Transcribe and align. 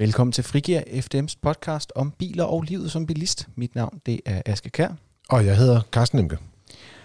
Velkommen 0.00 0.32
til 0.32 0.44
Frigir 0.44 0.80
FDM's 0.80 1.34
podcast 1.42 1.92
om 1.94 2.10
biler 2.10 2.44
og 2.44 2.62
livet 2.62 2.90
som 2.90 3.06
bilist. 3.06 3.48
Mit 3.54 3.74
navn 3.74 4.00
det 4.06 4.20
er 4.26 4.42
Aske 4.46 4.70
Kær. 4.70 4.88
Og 5.28 5.46
jeg 5.46 5.56
hedder 5.56 5.80
Carsten 5.92 6.18
Emke. 6.18 6.38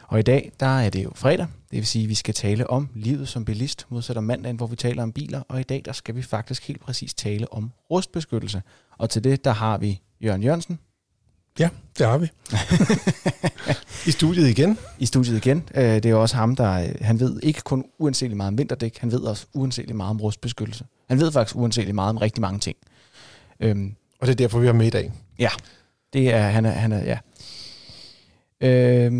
Og 0.08 0.20
i 0.20 0.22
dag 0.22 0.52
der 0.60 0.80
er 0.80 0.90
det 0.90 1.04
jo 1.04 1.12
fredag, 1.16 1.48
det 1.72 1.78
vil 1.78 1.86
sige, 1.86 2.04
at 2.04 2.10
vi 2.10 2.16
skal 2.16 2.34
tale 2.34 2.70
om 2.70 2.90
livet 2.94 3.28
som 3.28 3.46
bilist, 3.46 3.86
modsat 3.90 4.18
om 4.18 4.24
mandagen, 4.24 4.58
hvor 4.58 4.68
vi 4.68 4.76
taler 4.76 5.04
om 5.04 5.12
biler. 5.12 5.42
Og 5.48 5.60
i 5.60 5.64
dag 5.64 5.82
der 5.86 5.92
skal 5.92 6.16
vi 6.16 6.22
faktisk 6.22 6.68
helt 6.68 6.82
præcis 6.82 7.14
tale 7.14 7.54
om 7.54 7.72
rustbeskyttelse. 7.92 8.62
Og 8.98 9.10
til 9.10 9.24
det 9.24 9.46
der 9.46 9.52
har 9.52 9.78
vi 9.78 10.02
Jørgen 10.22 10.44
Jørgensen. 10.44 10.80
Ja, 11.60 11.70
det 11.98 12.08
har 12.08 12.18
vi. 12.18 12.28
I 14.10 14.12
studiet 14.12 14.48
igen. 14.48 14.78
I 15.00 15.06
studiet 15.06 15.38
igen. 15.38 15.70
Øh, 15.76 15.84
det 15.84 16.06
er 16.06 16.16
også 16.16 16.36
ham, 16.36 16.56
der 16.56 16.72
øh, 16.72 16.90
han 17.02 17.20
ved 17.20 17.40
ikke 17.44 17.62
kun 17.62 17.86
uanset 18.00 18.38
meget 18.38 18.48
om 18.48 18.58
vinterdæk, 18.58 18.98
han 18.98 19.12
ved 19.12 19.20
også 19.20 19.46
uanset 19.54 19.96
meget 19.96 20.10
om 20.10 20.22
rustbeskyttelse. 20.22 20.86
Han 21.10 21.20
ved 21.20 21.32
faktisk 21.32 21.56
uanset 21.56 21.96
meget 21.96 22.10
om 22.10 22.18
rigtig 22.18 22.42
mange 22.42 22.60
ting. 22.60 22.78
Øhm, 23.60 23.96
og 24.20 24.28
det 24.28 24.32
er 24.32 24.36
derfor, 24.36 24.60
vi 24.60 24.66
har 24.66 24.74
med 24.74 24.88
i 24.88 24.90
dag. 24.90 25.12
Ja, 25.40 25.50
det 26.14 26.34
er, 26.34 26.42
han 26.42 26.66
er, 26.66 26.72
han 26.72 26.92
er, 26.92 27.04
ja. 27.04 27.18
Øh, 28.66 29.12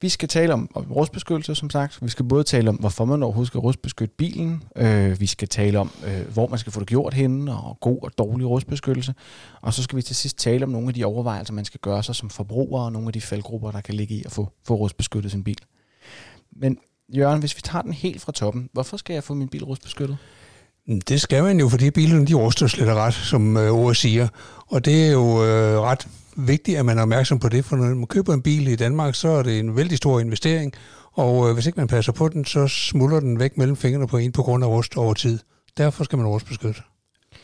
vi 0.00 0.08
skal 0.08 0.28
tale 0.28 0.52
om, 0.52 0.70
om 0.74 0.92
rustbeskyttelse, 0.92 1.54
som 1.54 1.70
sagt. 1.70 2.02
Vi 2.02 2.08
skal 2.08 2.24
både 2.24 2.44
tale 2.44 2.68
om, 2.68 2.76
hvorfor 2.76 3.04
man 3.04 3.22
overhovedet 3.22 3.46
skal 3.46 3.58
rustbeskytte 3.58 4.14
bilen. 4.18 4.62
Øh, 4.76 5.20
vi 5.20 5.26
skal 5.26 5.48
tale 5.48 5.78
om, 5.78 5.90
øh, 6.06 6.32
hvor 6.32 6.48
man 6.48 6.58
skal 6.58 6.72
få 6.72 6.80
det 6.80 6.88
gjort 6.88 7.14
henne, 7.14 7.52
og 7.52 7.78
god 7.80 7.98
og 8.02 8.18
dårlig 8.18 8.46
rustbeskyttelse. 8.46 9.14
Og 9.60 9.74
så 9.74 9.82
skal 9.82 9.96
vi 9.96 10.02
til 10.02 10.16
sidst 10.16 10.38
tale 10.38 10.64
om 10.64 10.70
nogle 10.70 10.88
af 10.88 10.94
de 10.94 11.04
overvejelser, 11.04 11.54
man 11.54 11.64
skal 11.64 11.80
gøre 11.80 12.02
sig 12.02 12.14
som 12.14 12.30
forbruger, 12.30 12.80
og 12.80 12.92
nogle 12.92 13.08
af 13.08 13.12
de 13.12 13.20
faldgrupper, 13.20 13.70
der 13.70 13.80
kan 13.80 13.94
ligge 13.94 14.14
i 14.14 14.22
at 14.26 14.32
få, 14.32 14.52
få 14.66 14.74
rustbeskyttet 14.74 15.30
sin 15.30 15.44
bil. 15.44 15.58
Men 16.56 16.78
Jørgen, 17.08 17.40
hvis 17.40 17.56
vi 17.56 17.60
tager 17.60 17.82
den 17.82 17.92
helt 17.92 18.20
fra 18.20 18.32
toppen, 18.32 18.68
hvorfor 18.72 18.96
skal 18.96 19.14
jeg 19.14 19.24
få 19.24 19.34
min 19.34 19.48
bil 19.48 19.64
rustbeskyttet? 19.64 20.16
Mm, 20.88 21.00
det 21.00 21.20
skal 21.20 21.42
man 21.42 21.60
jo, 21.60 21.68
fordi 21.68 21.90
bilerne 21.90 22.26
de 22.26 22.34
ruster 22.34 22.66
slet 22.66 22.88
og 22.88 22.96
ret, 22.96 23.14
som 23.14 23.56
øh, 23.56 23.70
ordet 23.70 23.96
siger. 23.96 24.28
Og 24.66 24.84
det 24.84 25.06
er 25.06 25.12
jo 25.12 25.44
øh, 25.44 25.80
ret 25.80 26.08
vigtigt, 26.36 26.78
at 26.78 26.84
man 26.84 26.98
er 26.98 27.02
opmærksom 27.02 27.38
på 27.38 27.48
det, 27.48 27.64
for 27.64 27.76
når 27.76 27.94
man 27.94 28.06
køber 28.06 28.34
en 28.34 28.42
bil 28.42 28.68
i 28.68 28.76
Danmark, 28.76 29.14
så 29.14 29.28
er 29.28 29.42
det 29.42 29.58
en 29.58 29.76
vældig 29.76 29.96
stor 29.96 30.20
investering, 30.20 30.72
og 31.12 31.48
øh, 31.48 31.54
hvis 31.54 31.66
ikke 31.66 31.80
man 31.80 31.88
passer 31.88 32.12
på 32.12 32.28
den, 32.28 32.44
så 32.44 32.68
smuldrer 32.68 33.20
den 33.20 33.38
væk 33.38 33.58
mellem 33.58 33.76
fingrene 33.76 34.06
på 34.06 34.16
en 34.16 34.32
på 34.32 34.42
grund 34.42 34.64
af 34.64 34.68
rust 34.68 34.96
over 34.96 35.14
tid. 35.14 35.38
Derfor 35.76 36.04
skal 36.04 36.18
man 36.18 36.26
rustbeskytte. 36.26 36.80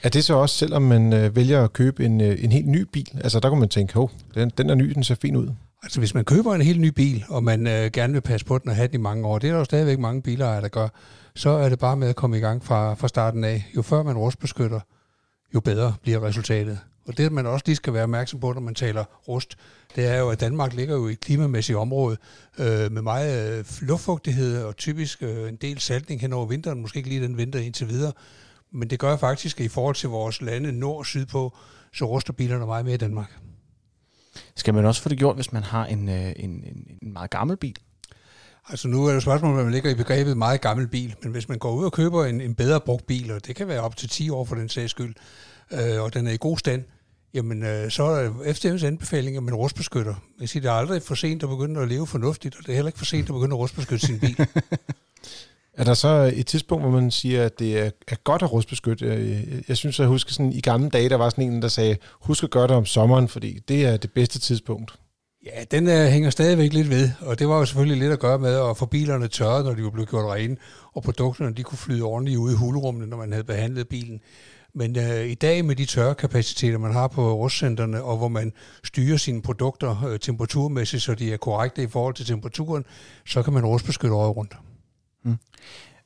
Er 0.03 0.09
det 0.09 0.25
så 0.25 0.35
også, 0.35 0.57
selvom 0.57 0.83
man 0.83 1.13
øh, 1.13 1.37
vælger 1.37 1.65
at 1.65 1.73
købe 1.73 2.05
en, 2.05 2.21
øh, 2.21 2.45
en 2.45 2.53
helt 2.53 2.69
ny 2.69 2.87
bil? 2.93 3.09
Altså 3.25 3.41
der 3.41 3.49
kunne 3.49 3.61
man 3.61 3.69
tænke, 3.69 3.95
hov, 3.95 4.11
den, 4.35 4.51
den 4.59 4.71
er 4.71 4.75
ny, 4.75 4.91
den 4.91 5.05
ser 5.05 5.15
fin 5.23 5.37
ud. 5.37 5.49
Altså 5.83 6.01
hvis 6.01 6.15
man 6.15 6.25
køber 6.25 6.55
en 6.55 6.63
helt 6.63 6.81
ny 6.81 6.89
bil, 6.89 7.25
og 7.29 7.45
man 7.45 7.67
øh, 7.67 7.91
gerne 7.93 8.13
vil 8.13 8.21
passe 8.21 8.47
på 8.47 8.59
den 8.59 8.71
og 8.71 8.77
have 8.77 8.89
den 8.89 8.95
i 8.95 9.03
mange 9.03 9.27
år, 9.27 9.39
det 9.39 9.49
er 9.49 9.53
der 9.53 9.59
jo 9.59 9.65
stadigvæk 9.65 9.99
mange 9.99 10.23
biler, 10.23 10.61
der 10.61 10.69
gør, 10.69 10.89
så 11.35 11.51
er 11.51 11.69
det 11.69 11.79
bare 11.79 11.97
med 11.97 12.09
at 12.09 12.17
komme 12.17 12.39
i 12.39 12.41
gang 12.41 12.65
fra, 12.65 12.95
fra 12.95 13.09
starten 13.09 13.45
af. 13.45 13.67
Jo 13.77 13.83
før 13.83 14.03
man 14.03 14.17
rustbeskytter, 14.17 14.81
jo 15.55 15.61
bedre 15.61 15.95
bliver 16.03 16.23
resultatet. 16.23 16.79
Og 17.09 17.19
det, 17.19 17.33
man 17.33 17.47
også 17.47 17.63
lige 17.67 17.77
skal 17.77 17.93
være 17.93 18.03
opmærksom 18.03 18.41
på, 18.41 18.53
når 18.53 18.61
man 18.61 18.75
taler 18.75 19.05
rust, 19.29 19.57
det 19.97 20.07
er 20.07 20.19
jo, 20.19 20.29
at 20.29 20.41
Danmark 20.41 20.73
ligger 20.73 20.97
jo 20.97 21.09
i 21.09 21.13
et 21.13 21.21
klimamæssigt 21.21 21.79
område 21.79 22.17
øh, 22.59 22.93
med 22.93 23.03
meget 23.03 23.59
øh, 23.59 23.65
luftfugtighed 23.81 24.63
og 24.63 24.77
typisk 24.77 25.23
øh, 25.23 25.49
en 25.49 25.57
del 25.57 25.81
saltning 25.81 26.21
hen 26.21 26.33
over 26.33 26.47
vinteren, 26.47 26.81
måske 26.81 26.97
ikke 26.97 27.09
lige 27.09 27.23
den 27.23 27.37
vinter 27.37 27.59
indtil 27.59 27.89
videre. 27.89 28.13
Men 28.73 28.91
det 28.91 28.99
gør 28.99 29.17
faktisk, 29.17 29.61
at 29.61 29.67
i 29.67 29.69
forhold 29.69 29.95
til 29.95 30.09
vores 30.09 30.43
lande 30.43 30.73
nord 30.73 30.99
og 30.99 31.07
sydpå, 31.07 31.57
så 31.95 32.05
ruster 32.05 32.33
bilerne 32.33 32.67
meget 32.67 32.85
mere 32.85 32.95
i 32.95 32.99
Danmark. 32.99 33.41
Skal 34.57 34.75
man 34.75 34.85
også 34.85 35.03
få 35.03 35.09
det 35.09 35.19
gjort, 35.19 35.37
hvis 35.37 35.53
man 35.53 35.63
har 35.63 35.87
en, 35.87 36.09
øh, 36.09 36.33
en, 36.37 36.51
en, 36.51 36.87
en 37.03 37.13
meget 37.13 37.31
gammel 37.31 37.57
bil? 37.57 37.77
Altså 38.69 38.89
nu 38.89 39.07
er 39.07 39.13
det 39.13 39.23
spørgsmål, 39.23 39.59
om 39.59 39.65
man 39.65 39.73
ligger 39.73 39.91
i 39.91 39.95
begrebet 39.95 40.37
meget 40.37 40.61
gammel 40.61 40.89
bil, 40.89 41.15
men 41.23 41.33
hvis 41.33 41.49
man 41.49 41.59
går 41.59 41.73
ud 41.73 41.85
og 41.85 41.93
køber 41.93 42.25
en, 42.25 42.41
en 42.41 42.55
bedre 42.55 42.81
brugt 42.81 43.07
bil, 43.07 43.33
og 43.33 43.47
det 43.47 43.57
kan 43.57 43.69
være 43.69 43.81
op 43.81 43.97
til 43.97 44.09
10 44.09 44.31
år 44.31 44.45
for 44.45 44.55
den 44.55 44.69
sags 44.69 44.91
skyld, 44.91 45.15
øh, 45.73 46.03
og 46.03 46.15
den 46.15 46.27
er 46.27 46.33
i 46.33 46.37
god 46.41 46.59
stand, 46.59 46.85
jamen 47.35 47.63
øh, 47.63 47.91
så 47.91 48.03
er 48.03 48.29
FDM's 48.29 48.87
anbefaling, 48.87 49.37
at 49.37 49.43
man 49.43 49.55
rustbeskytter. 49.55 50.15
Jeg 50.41 50.49
siger, 50.49 50.61
det 50.61 50.69
er 50.69 50.73
aldrig 50.73 51.03
for 51.03 51.15
sent 51.15 51.43
at 51.43 51.49
begynde 51.49 51.81
at 51.81 51.89
leve 51.89 52.07
fornuftigt, 52.07 52.57
og 52.57 52.67
det 52.67 52.73
er 52.73 52.75
heller 52.75 52.89
ikke 52.89 52.99
for 52.99 53.07
sent 53.07 53.29
at 53.29 53.35
begynde 53.35 53.55
at 53.55 53.59
rustbeskytte 53.59 54.07
sin 54.07 54.21
bil. 54.21 54.37
er 55.81 55.85
der 55.85 55.95
så 55.95 56.33
et 56.35 56.47
tidspunkt, 56.47 56.85
hvor 56.85 57.01
man 57.01 57.11
siger, 57.11 57.45
at 57.45 57.59
det 57.59 57.79
er, 57.79 57.91
er 58.09 58.17
godt 58.25 58.43
at 58.43 58.53
rustbeskytte? 58.53 59.07
Jeg, 59.69 59.77
synes, 59.77 59.99
jeg 59.99 60.07
husker 60.07 60.33
sådan, 60.33 60.53
i 60.53 60.61
gamle 60.61 60.89
dage, 60.89 61.09
der 61.09 61.17
var 61.17 61.31
sådan 61.31 61.53
en, 61.53 61.63
der 61.63 61.69
sagde, 61.69 61.97
husk 62.21 62.45
at 62.45 62.51
gøre 62.51 62.69
det 62.69 62.77
om 62.77 62.87
sommeren, 62.87 63.29
fordi 63.29 63.59
det 63.69 63.87
er 63.87 63.97
det 63.97 64.13
bedste 64.13 64.39
tidspunkt. 64.39 64.95
Ja, 65.47 65.65
den 65.71 65.87
uh, 65.87 65.93
hænger 65.93 66.31
stadigvæk 66.31 66.73
lidt 66.73 66.91
ved, 66.91 67.11
og 67.21 67.39
det 67.39 67.49
var 67.49 67.59
jo 67.59 67.65
selvfølgelig 67.65 67.99
lidt 67.99 68.13
at 68.13 68.19
gøre 68.19 68.39
med 68.39 68.71
at 68.71 68.77
få 68.77 68.87
bilerne 68.87 69.29
tørret, 69.29 69.65
når 69.65 69.75
de 69.75 69.85
var 69.85 69.91
blevet 69.91 70.09
gjort 70.09 70.35
rene, 70.35 70.57
og 70.93 71.03
produkterne 71.03 71.55
de 71.55 71.63
kunne 71.63 71.79
flyde 71.79 72.03
ordentligt 72.03 72.39
ud 72.39 72.53
i 72.53 72.55
hulrummene, 72.55 73.07
når 73.07 73.17
man 73.17 73.33
havde 73.33 73.45
behandlet 73.45 73.89
bilen. 73.89 74.21
Men 74.75 74.97
uh, 74.97 75.25
i 75.25 75.35
dag 75.35 75.65
med 75.65 75.77
de 75.77 75.85
tørrekapaciteter, 75.85 76.79
man 76.79 76.93
har 76.93 77.09
på 77.09 77.35
rustcentrene, 77.35 78.03
og 78.03 78.17
hvor 78.17 78.29
man 78.29 78.53
styrer 78.85 79.17
sine 79.17 79.43
produkter 79.43 80.05
uh, 80.07 80.17
temperaturmæssigt, 80.21 81.03
så 81.03 81.15
de 81.15 81.33
er 81.33 81.37
korrekte 81.37 81.83
i 81.83 81.87
forhold 81.87 82.15
til 82.15 82.27
temperaturen, 82.27 82.85
så 83.27 83.43
kan 83.43 83.53
man 83.53 83.67
rustbeskytte 83.67 84.15
året 84.15 84.37
rundt. 84.37 84.55
Mm. 85.23 85.37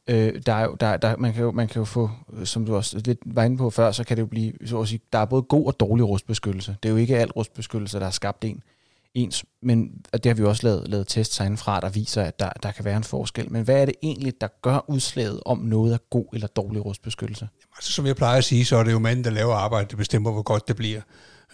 Øh, 0.08 0.42
der 0.47 0.52
er 0.52 0.64
jo, 0.64 0.76
der, 0.80 0.97
der, 0.97 1.16
man, 1.16 1.32
kan 1.32 1.42
jo, 1.42 1.50
man 1.50 1.69
kan 1.69 1.80
jo 1.80 1.84
få, 1.84 2.10
som 2.44 2.66
du 2.66 2.76
også 2.76 2.98
lidt 3.04 3.19
var 3.26 3.42
inde 3.42 3.56
på 3.56 3.70
før, 3.70 3.92
så 3.92 4.04
kan 4.04 4.16
det 4.16 4.20
jo 4.20 4.26
blive, 4.26 4.52
så 4.66 4.80
at 4.80 4.88
sige, 4.88 5.00
der 5.12 5.19
er 5.19 5.25
både 5.25 5.42
god 5.42 5.66
og 5.66 5.80
dårlig 5.80 6.08
rustbeskyttelse. 6.08 6.76
Det 6.82 6.88
er 6.88 6.91
jo 6.91 6.97
ikke 6.97 7.19
alt 7.19 7.36
rustbeskyttelse, 7.36 7.98
der 7.98 8.04
har 8.04 8.10
skabt 8.10 8.44
en 8.44 8.62
ens, 9.14 9.44
men 9.62 9.92
og 10.12 10.24
det 10.24 10.30
har 10.30 10.34
vi 10.34 10.44
også 10.44 10.66
lavet, 10.66 10.88
lavet 10.88 11.08
tests 11.08 11.38
fra, 11.56 11.80
der 11.80 11.88
viser, 11.88 12.22
at 12.22 12.41
der, 12.41 12.50
der 12.62 12.72
kan 12.72 12.84
være 12.84 12.97
en 12.97 13.04
forskel. 13.04 13.53
Men 13.53 13.64
hvad 13.64 13.80
er 13.80 13.84
det 13.84 13.94
egentlig, 14.03 14.32
der 14.41 14.48
gør 14.62 14.84
udslaget 14.88 15.41
om 15.47 15.58
noget 15.58 15.94
er 15.94 15.98
god 16.10 16.24
eller 16.32 16.47
dårlig 16.47 16.84
rustbeskyttelse? 16.84 17.48
Jamen, 17.53 17.74
altså, 17.76 17.92
som 17.92 18.06
jeg 18.06 18.16
plejer 18.16 18.38
at 18.38 18.44
sige, 18.44 18.64
så 18.64 18.76
er 18.76 18.84
det 18.84 18.92
jo 18.92 18.98
manden, 18.98 19.24
der 19.24 19.30
laver 19.30 19.54
arbejde, 19.54 19.88
der 19.91 19.97
bestemmer, 19.97 20.32
hvor 20.32 20.42
godt 20.42 20.69
det 20.69 20.76
bliver. 20.76 21.00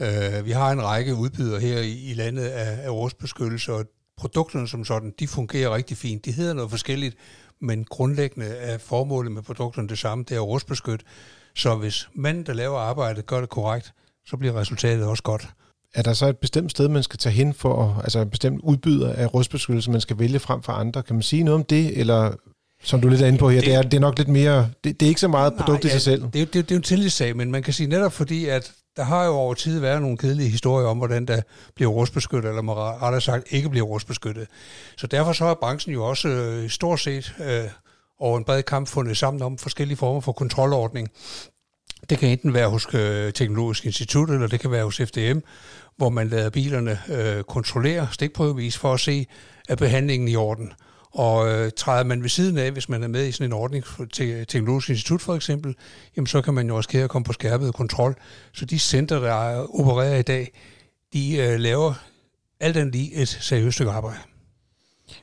Uh, 0.00 0.46
vi 0.46 0.50
har 0.50 0.70
en 0.70 0.82
række 0.82 1.14
udbydere 1.14 1.60
her 1.60 1.78
i, 1.80 2.10
i 2.10 2.14
landet 2.14 2.42
af, 2.42 2.84
af 2.84 2.90
rustbeskyttelse, 2.90 3.72
og 3.72 3.84
produkterne 4.20 4.68
som 4.68 4.84
sådan, 4.84 5.14
de 5.18 5.28
fungerer 5.28 5.74
rigtig 5.74 5.96
fint. 5.96 6.24
De 6.24 6.32
hedder 6.32 6.54
noget 6.54 6.70
forskelligt, 6.70 7.16
men 7.60 7.84
grundlæggende 7.84 8.46
er 8.46 8.78
formålet 8.78 9.32
med 9.32 9.42
produkterne 9.42 9.88
det 9.88 9.98
samme, 9.98 10.24
det 10.28 10.36
er 10.36 10.40
rustbeskytte. 10.40 11.04
Så 11.54 11.74
hvis 11.74 12.08
manden, 12.14 12.46
der 12.46 12.52
laver 12.52 12.78
arbejdet, 12.78 13.26
gør 13.26 13.40
det 13.40 13.48
korrekt, 13.48 13.92
så 14.26 14.36
bliver 14.36 14.54
resultatet 14.54 15.04
også 15.06 15.22
godt 15.22 15.48
er 15.94 16.02
der 16.02 16.12
så 16.12 16.26
et 16.26 16.38
bestemt 16.38 16.70
sted, 16.70 16.88
man 16.88 17.02
skal 17.02 17.18
tage 17.18 17.32
hen 17.32 17.54
for, 17.54 18.00
altså 18.04 18.20
en 18.20 18.30
bestemt 18.30 18.60
udbyder 18.62 19.12
af 19.12 19.34
rustbeskyttelse, 19.34 19.90
man 19.90 20.00
skal 20.00 20.18
vælge 20.18 20.38
frem 20.38 20.62
for 20.62 20.72
andre? 20.72 21.02
Kan 21.02 21.16
man 21.16 21.22
sige 21.22 21.42
noget 21.42 21.54
om 21.54 21.64
det, 21.64 21.98
eller 21.98 22.32
som 22.82 23.00
du 23.00 23.06
er 23.06 23.10
lidt 23.10 23.22
inde 23.22 23.38
på 23.38 23.50
her, 23.50 23.60
det, 23.60 23.66
det, 23.66 23.74
er, 23.74 23.82
det 23.82 23.94
er 23.94 24.00
nok 24.00 24.18
lidt 24.18 24.28
mere, 24.28 24.70
det, 24.84 25.00
det 25.00 25.06
er 25.06 25.08
ikke 25.08 25.20
så 25.20 25.28
meget 25.28 25.54
produkt 25.54 25.84
nej, 25.84 25.88
i 25.88 25.98
sig 25.98 26.10
ja, 26.10 26.16
selv. 26.16 26.22
Det, 26.22 26.32
det, 26.34 26.54
det 26.54 26.70
er 26.70 26.74
jo 26.74 26.76
en 26.76 26.82
tillidssag, 26.82 27.36
men 27.36 27.50
man 27.50 27.62
kan 27.62 27.72
sige 27.72 27.86
netop 27.86 28.12
fordi, 28.12 28.46
at 28.46 28.72
der 29.00 29.06
har 29.06 29.24
jo 29.24 29.32
over 29.32 29.54
tid 29.54 29.80
været 29.80 30.02
nogle 30.02 30.16
kedelige 30.16 30.48
historier 30.48 30.86
om, 30.86 30.98
hvordan 30.98 31.24
der 31.26 31.42
bliver 31.74 31.90
rustbeskyttet, 31.90 32.48
eller 32.48 32.62
må 32.62 32.74
rettere 32.74 33.20
sagt 33.20 33.46
ikke 33.50 33.70
bliver 33.70 33.86
rustbeskyttet. 33.86 34.48
Så 34.96 35.06
derfor 35.06 35.32
så 35.32 35.44
har 35.44 35.54
branchen 35.54 35.94
jo 35.94 36.04
også 36.04 36.28
øh, 36.28 36.70
stort 36.70 37.00
set 37.00 37.34
øh, 37.40 37.64
over 38.18 38.38
en 38.38 38.44
bred 38.44 38.62
kamp 38.62 38.88
fundet 38.88 39.16
sammen 39.16 39.42
om 39.42 39.58
forskellige 39.58 39.96
former 39.96 40.20
for 40.20 40.32
kontrolordning. 40.32 41.08
Det 42.10 42.18
kan 42.18 42.28
enten 42.28 42.54
være 42.54 42.68
hos 42.68 42.86
øh, 42.94 43.32
Teknologisk 43.32 43.86
Institut, 43.86 44.30
eller 44.30 44.46
det 44.46 44.60
kan 44.60 44.70
være 44.70 44.84
hos 44.84 44.96
FDM, 44.96 45.38
hvor 45.96 46.08
man 46.08 46.28
lader 46.28 46.50
bilerne 46.50 46.98
øh, 47.08 47.42
kontrollere 47.42 48.08
stikprøvevis 48.12 48.78
for 48.78 48.94
at 48.94 49.00
se, 49.00 49.26
at 49.68 49.78
behandlingen 49.78 50.28
i 50.28 50.36
orden. 50.36 50.72
Og 51.10 51.48
øh, 51.52 51.70
træder 51.76 52.04
man 52.04 52.22
ved 52.22 52.28
siden 52.28 52.58
af, 52.58 52.70
hvis 52.70 52.88
man 52.88 53.02
er 53.02 53.08
med 53.08 53.26
i 53.26 53.32
sådan 53.32 53.46
en 53.46 53.52
ordning 53.52 53.84
til 54.12 54.46
Teknologisk 54.46 54.90
Institut 54.90 55.22
for 55.22 55.34
eksempel, 55.34 55.76
jamen 56.16 56.26
så 56.26 56.42
kan 56.42 56.54
man 56.54 56.68
jo 56.68 56.76
også 56.76 57.06
komme 57.10 57.24
på 57.24 57.32
skærpet 57.32 57.74
kontrol. 57.74 58.14
Så 58.52 58.64
de 58.64 58.78
center, 58.78 59.18
der 59.18 59.66
opererer 59.80 60.16
i 60.16 60.22
dag, 60.22 60.52
de 61.12 61.36
øh, 61.36 61.60
laver 61.60 61.94
alt 62.60 62.76
andet 62.76 62.94
lige 62.94 63.14
et 63.14 63.28
seriøst 63.28 63.74
stykke 63.74 63.92
arbejde. 63.92 64.18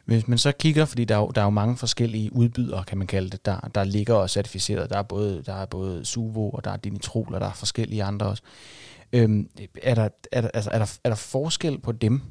Hvis 0.05 0.27
man 0.27 0.37
så 0.37 0.51
kigger, 0.51 0.85
fordi 0.85 1.05
der 1.05 1.15
er, 1.15 1.19
jo, 1.19 1.31
der 1.35 1.41
er 1.41 1.45
jo 1.45 1.49
mange 1.49 1.77
forskellige 1.77 2.33
udbydere, 2.33 2.83
kan 2.83 2.97
man 2.97 3.07
kalde 3.07 3.29
det, 3.29 3.45
der, 3.45 3.59
der 3.75 3.83
ligger 3.83 4.13
og 4.13 4.29
certificeret. 4.29 4.89
Der 4.89 4.97
er 4.97 5.03
både, 5.03 5.43
der 5.45 5.53
er 5.53 5.65
både 5.65 6.05
Suvo, 6.05 6.49
og 6.49 6.63
der 6.63 6.71
er 6.71 6.77
Dinitrol, 6.77 7.33
og 7.33 7.41
der 7.41 7.47
er 7.47 7.53
forskellige 7.53 8.03
andre 8.03 8.25
også. 8.25 8.43
Øhm, 9.13 9.49
er, 9.83 9.95
der, 9.95 10.09
er, 10.31 10.41
der, 10.41 10.49
altså, 10.53 10.69
er, 10.69 10.77
der, 10.77 10.99
er 11.03 11.09
der 11.09 11.15
forskel 11.15 11.79
på 11.79 11.91
dem, 11.91 12.21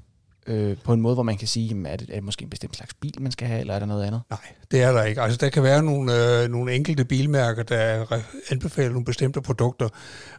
øh, 0.46 0.76
på 0.84 0.92
en 0.92 1.00
måde, 1.00 1.14
hvor 1.14 1.22
man 1.22 1.36
kan 1.36 1.48
sige, 1.48 1.66
jamen, 1.66 1.86
er, 1.86 1.96
det, 1.96 2.10
er 2.10 2.14
det 2.14 2.24
måske 2.24 2.42
en 2.42 2.50
bestemt 2.50 2.76
slags 2.76 2.94
bil, 2.94 3.14
man 3.20 3.32
skal 3.32 3.48
have, 3.48 3.60
eller 3.60 3.74
er 3.74 3.78
der 3.78 3.86
noget 3.86 4.04
andet? 4.04 4.22
Nej, 4.30 4.38
det 4.70 4.82
er 4.82 4.92
der 4.92 5.02
ikke. 5.02 5.22
Altså, 5.22 5.38
der 5.40 5.48
kan 5.48 5.62
være 5.62 5.82
nogle, 5.82 6.42
øh, 6.42 6.48
nogle 6.48 6.74
enkelte 6.74 7.04
bilmærker, 7.04 7.62
der 7.62 8.06
anbefaler 8.50 8.90
nogle 8.90 9.04
bestemte 9.04 9.40
produkter, 9.40 9.88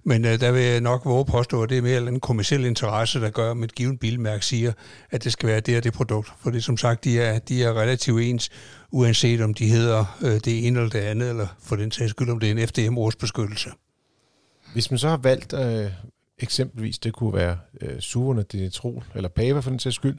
men 0.04 0.26
øh, 0.26 0.40
der 0.40 0.52
vil 0.52 0.64
jeg 0.64 0.82
nok 0.82 1.06
våge 1.06 1.26
påstå, 1.26 1.64
at 1.64 1.70
det 1.70 1.78
er 1.78 1.82
mere 1.82 1.98
en 1.98 2.20
kommersiel 2.20 2.66
interesse, 2.66 3.22
der 3.22 3.30
gør, 3.30 3.52
at 3.52 3.58
et 3.58 3.76
givet 3.76 4.00
bilmærke 4.00 4.46
siger, 4.46 4.74
at 5.12 5.24
det 5.24 5.32
skal 5.32 5.50
være 5.50 5.60
det 5.60 5.78
og 5.78 5.84
det 5.84 5.94
produkt. 5.94 6.34
For 6.40 6.50
det 6.50 6.64
som 6.64 6.78
sagt, 6.78 7.04
de 7.04 7.20
er, 7.20 7.40
de 7.40 7.64
er 7.64 7.74
relativt 7.74 8.22
ens, 8.22 8.50
uanset 8.92 9.42
om 9.42 9.54
de 9.54 9.68
hedder 9.68 10.18
øh, 10.22 10.32
det 10.32 10.68
ene 10.68 10.80
eller 10.80 10.90
det 10.90 11.00
andet, 11.00 11.30
eller 11.30 11.48
for 11.64 11.76
den 11.76 11.92
sags 11.92 12.10
skyld, 12.10 12.30
om 12.30 12.40
det 12.40 12.52
er 12.52 12.52
en 12.52 12.68
FDM-rustbeskyttelse. 12.68 13.70
Hvis 14.74 14.92
man 14.92 14.98
så 14.98 15.10
har 15.10 15.18
valgt 15.18 15.54
øh, 15.54 15.92
eksempelvis, 16.40 17.00
det 17.00 17.14
kunne 17.14 17.34
være 17.34 17.58
øh, 17.82 18.00
suverne, 18.00 18.44
dinitrol 18.44 19.04
eller 19.16 19.30
pava 19.30 19.60
for 19.60 19.70
den 19.70 19.80
sags 19.80 19.96
skyld, 19.96 20.18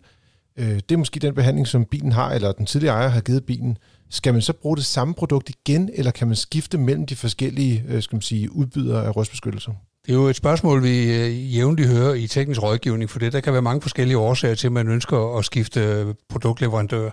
øh, 0.59 0.75
det 0.75 0.93
er 0.93 0.97
måske 0.97 1.21
den 1.21 1.35
behandling, 1.35 1.67
som 1.67 1.85
bilen 1.85 2.13
har, 2.13 2.31
eller 2.31 2.53
den 2.53 2.67
tidligere 2.67 2.95
ejer 2.95 3.09
har 3.09 3.21
givet 3.21 3.47
bilen. 3.47 3.79
Skal 4.11 4.33
man 4.33 4.43
så 4.43 4.53
bruge 4.53 4.77
det 4.77 4.85
samme 4.85 5.15
produkt 5.15 5.49
igen, 5.49 5.91
eller 5.95 6.11
kan 6.11 6.27
man 6.27 6.37
skifte 6.37 6.79
mellem 6.79 7.07
de 7.07 7.17
forskellige 7.17 7.85
øh, 7.89 8.03
skal 8.03 8.17
man 8.17 8.23
sige, 8.23 8.53
udbydere 8.53 9.05
af 9.05 9.17
rustbeskyttelse? 9.17 9.71
Det 10.07 10.15
er 10.15 10.19
jo 10.19 10.27
et 10.27 10.37
spørgsmål, 10.37 10.83
vi 10.83 11.17
øh, 11.17 11.57
jævnligt 11.57 11.89
hører 11.89 12.15
i 12.15 12.27
teknisk 12.27 12.63
rådgivning, 12.63 13.11
for 13.11 13.19
det 13.19 13.33
der 13.33 13.41
kan 13.41 13.53
være 13.53 13.63
mange 13.63 13.83
forskellige 13.83 14.19
årsager 14.19 14.55
til, 14.55 14.67
at 14.67 14.73
man 14.73 14.89
ønsker 14.89 15.39
at 15.39 15.45
skifte 15.45 15.81
øh, 15.81 16.15
produktleverandør. 16.29 17.11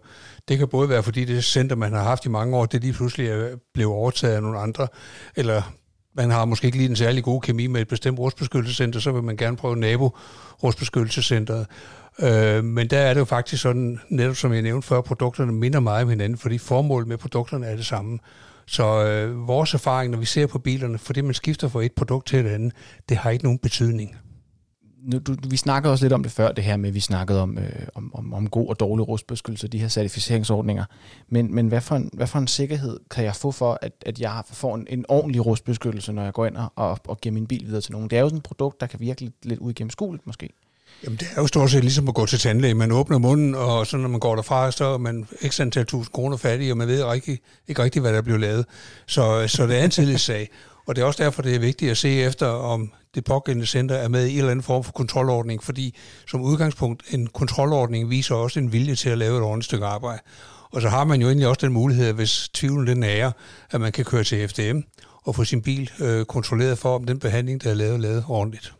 Det 0.47 0.57
kan 0.57 0.67
både 0.67 0.89
være, 0.89 1.03
fordi 1.03 1.25
det 1.25 1.43
center, 1.43 1.75
man 1.75 1.93
har 1.93 2.03
haft 2.03 2.25
i 2.25 2.29
mange 2.29 2.57
år, 2.57 2.65
det 2.65 2.81
lige 2.81 2.93
pludselig 2.93 3.27
er 3.27 3.55
blevet 3.73 3.93
overtaget 3.93 4.35
af 4.35 4.41
nogle 4.41 4.59
andre, 4.59 4.87
eller 5.35 5.61
man 6.15 6.31
har 6.31 6.45
måske 6.45 6.65
ikke 6.65 6.77
lige 6.77 6.89
en 6.89 6.95
særlig 6.95 7.23
god 7.23 7.41
kemi 7.41 7.67
med 7.67 7.81
et 7.81 7.87
bestemt 7.87 8.19
rustbeskyttelsescenter, 8.19 8.99
så 8.99 9.11
vil 9.11 9.23
man 9.23 9.37
gerne 9.37 9.57
prøve 9.57 9.75
nabo 9.75 10.17
rustbeskyttelsescenteret. 10.63 11.67
Øh, 12.19 12.63
men 12.63 12.87
der 12.87 12.97
er 12.99 13.13
det 13.13 13.19
jo 13.19 13.25
faktisk 13.25 13.61
sådan, 13.61 13.99
netop 14.09 14.35
som 14.35 14.53
jeg 14.53 14.61
nævnte 14.61 14.87
før, 14.87 15.01
produkterne 15.01 15.51
minder 15.51 15.79
meget 15.79 16.03
om 16.03 16.09
hinanden, 16.09 16.37
fordi 16.37 16.57
formålet 16.57 17.07
med 17.07 17.17
produkterne 17.17 17.65
er 17.65 17.75
det 17.75 17.85
samme. 17.85 18.19
Så 18.67 19.05
øh, 19.05 19.47
vores 19.47 19.73
erfaring, 19.73 20.11
når 20.11 20.17
vi 20.17 20.25
ser 20.25 20.47
på 20.47 20.59
bilerne, 20.59 20.97
fordi 20.97 21.21
man 21.21 21.33
skifter 21.33 21.67
fra 21.67 21.83
et 21.83 21.91
produkt 21.91 22.27
til 22.27 22.39
et 22.39 22.49
andet, 22.49 22.73
det 23.09 23.17
har 23.17 23.29
ikke 23.29 23.43
nogen 23.43 23.59
betydning. 23.59 24.17
Nu, 25.05 25.19
du, 25.19 25.35
vi 25.49 25.57
snakkede 25.57 25.91
også 25.91 26.05
lidt 26.05 26.13
om 26.13 26.23
det 26.23 26.31
før, 26.31 26.51
det 26.51 26.63
her 26.63 26.77
med, 26.77 26.89
at 26.89 26.95
vi 26.95 26.99
snakkede 26.99 27.41
om, 27.41 27.57
øh, 27.57 27.87
om, 27.95 28.15
om, 28.15 28.33
om 28.33 28.49
god 28.49 28.69
og 28.69 28.79
dårlig 28.79 29.07
rustbeskyttelse, 29.07 29.67
de 29.67 29.79
her 29.79 29.87
certificeringsordninger. 29.87 30.85
Men, 31.29 31.55
men 31.55 31.67
hvad, 31.67 31.81
for 31.81 31.95
en, 31.95 32.09
hvad 32.13 32.27
for 32.27 32.39
en 32.39 32.47
sikkerhed 32.47 32.99
kan 33.11 33.23
jeg 33.23 33.35
få 33.35 33.51
for, 33.51 33.79
at, 33.81 33.91
at 34.05 34.19
jeg 34.19 34.43
får 34.51 34.75
en, 34.75 34.87
en 34.89 35.05
ordentlig 35.09 35.45
rustbeskyttelse, 35.45 36.13
når 36.13 36.23
jeg 36.23 36.33
går 36.33 36.45
ind 36.45 36.57
og, 36.75 36.99
og 37.07 37.21
giver 37.21 37.33
min 37.33 37.47
bil 37.47 37.65
videre 37.65 37.81
til 37.81 37.91
nogen? 37.91 38.09
Det 38.09 38.17
er 38.17 38.21
jo 38.21 38.27
sådan 38.27 38.37
et 38.37 38.43
produkt, 38.43 38.81
der 38.81 38.87
kan 38.87 38.99
virke 38.99 39.21
lidt, 39.21 39.33
lidt 39.43 39.59
uigennemskueligt 39.59 40.27
måske. 40.27 40.49
Jamen 41.03 41.17
det 41.17 41.27
er 41.35 41.41
jo 41.41 41.47
stort 41.47 41.71
set 41.71 41.83
ligesom 41.83 42.07
at 42.07 42.15
gå 42.15 42.25
til 42.25 42.39
tandlæge. 42.39 42.73
Man 42.73 42.91
åbner 42.91 43.17
munden, 43.17 43.55
og 43.55 43.87
så 43.87 43.97
når 43.97 44.09
man 44.09 44.19
går 44.19 44.35
derfra, 44.35 44.71
så 44.71 44.85
er 44.85 44.97
man 44.97 45.27
ekstra 45.41 45.63
antal 45.63 45.85
tusind 45.85 46.13
kroner 46.13 46.37
fattig, 46.37 46.71
og 46.71 46.77
man 46.77 46.87
ved 46.87 47.15
ikke, 47.15 47.39
ikke 47.67 47.83
rigtig, 47.83 48.01
hvad 48.01 48.13
der 48.13 48.21
bliver 48.21 48.37
lavet. 48.37 48.65
Så, 49.05 49.47
så 49.47 49.67
det 49.67 49.79
er 49.79 49.83
en 49.83 49.89
tillidssag. 49.89 50.49
Og 50.85 50.95
det 50.95 51.01
er 51.01 51.05
også 51.05 51.23
derfor, 51.23 51.41
det 51.41 51.55
er 51.55 51.59
vigtigt 51.59 51.91
at 51.91 51.97
se 51.97 52.09
efter, 52.09 52.47
om 52.47 52.91
det 53.15 53.23
pågældende 53.23 53.67
center 53.67 53.95
er 53.95 54.07
med 54.07 54.25
i 54.25 54.31
en 54.31 54.37
eller 54.37 54.51
anden 54.51 54.63
form 54.63 54.83
for 54.83 54.91
kontrolordning, 54.91 55.63
fordi 55.63 55.95
som 56.27 56.41
udgangspunkt 56.41 57.03
en 57.09 57.27
kontrolordning 57.27 58.09
viser 58.09 58.35
også 58.35 58.59
en 58.59 58.71
vilje 58.71 58.95
til 58.95 59.09
at 59.09 59.17
lave 59.17 59.37
et 59.37 59.43
ordentligt 59.43 59.65
stykke 59.65 59.85
arbejde. 59.85 60.21
Og 60.71 60.81
så 60.81 60.89
har 60.89 61.03
man 61.03 61.21
jo 61.21 61.27
egentlig 61.27 61.47
også 61.47 61.65
den 61.65 61.73
mulighed, 61.73 62.13
hvis 62.13 62.49
tvivlen 62.53 62.87
den 62.87 63.03
er, 63.03 63.31
at 63.71 63.81
man 63.81 63.91
kan 63.91 64.05
køre 64.05 64.23
til 64.23 64.47
FDM 64.47 64.79
og 65.23 65.35
få 65.35 65.43
sin 65.43 65.61
bil 65.61 65.91
øh, 65.99 66.25
kontrolleret 66.25 66.77
for, 66.77 66.95
om 66.95 67.03
den 67.03 67.19
behandling, 67.19 67.63
der 67.63 67.69
er 67.69 67.73
lavet, 67.73 67.93
er 67.93 67.97
lavet 67.97 68.25
ordentligt. 68.27 68.73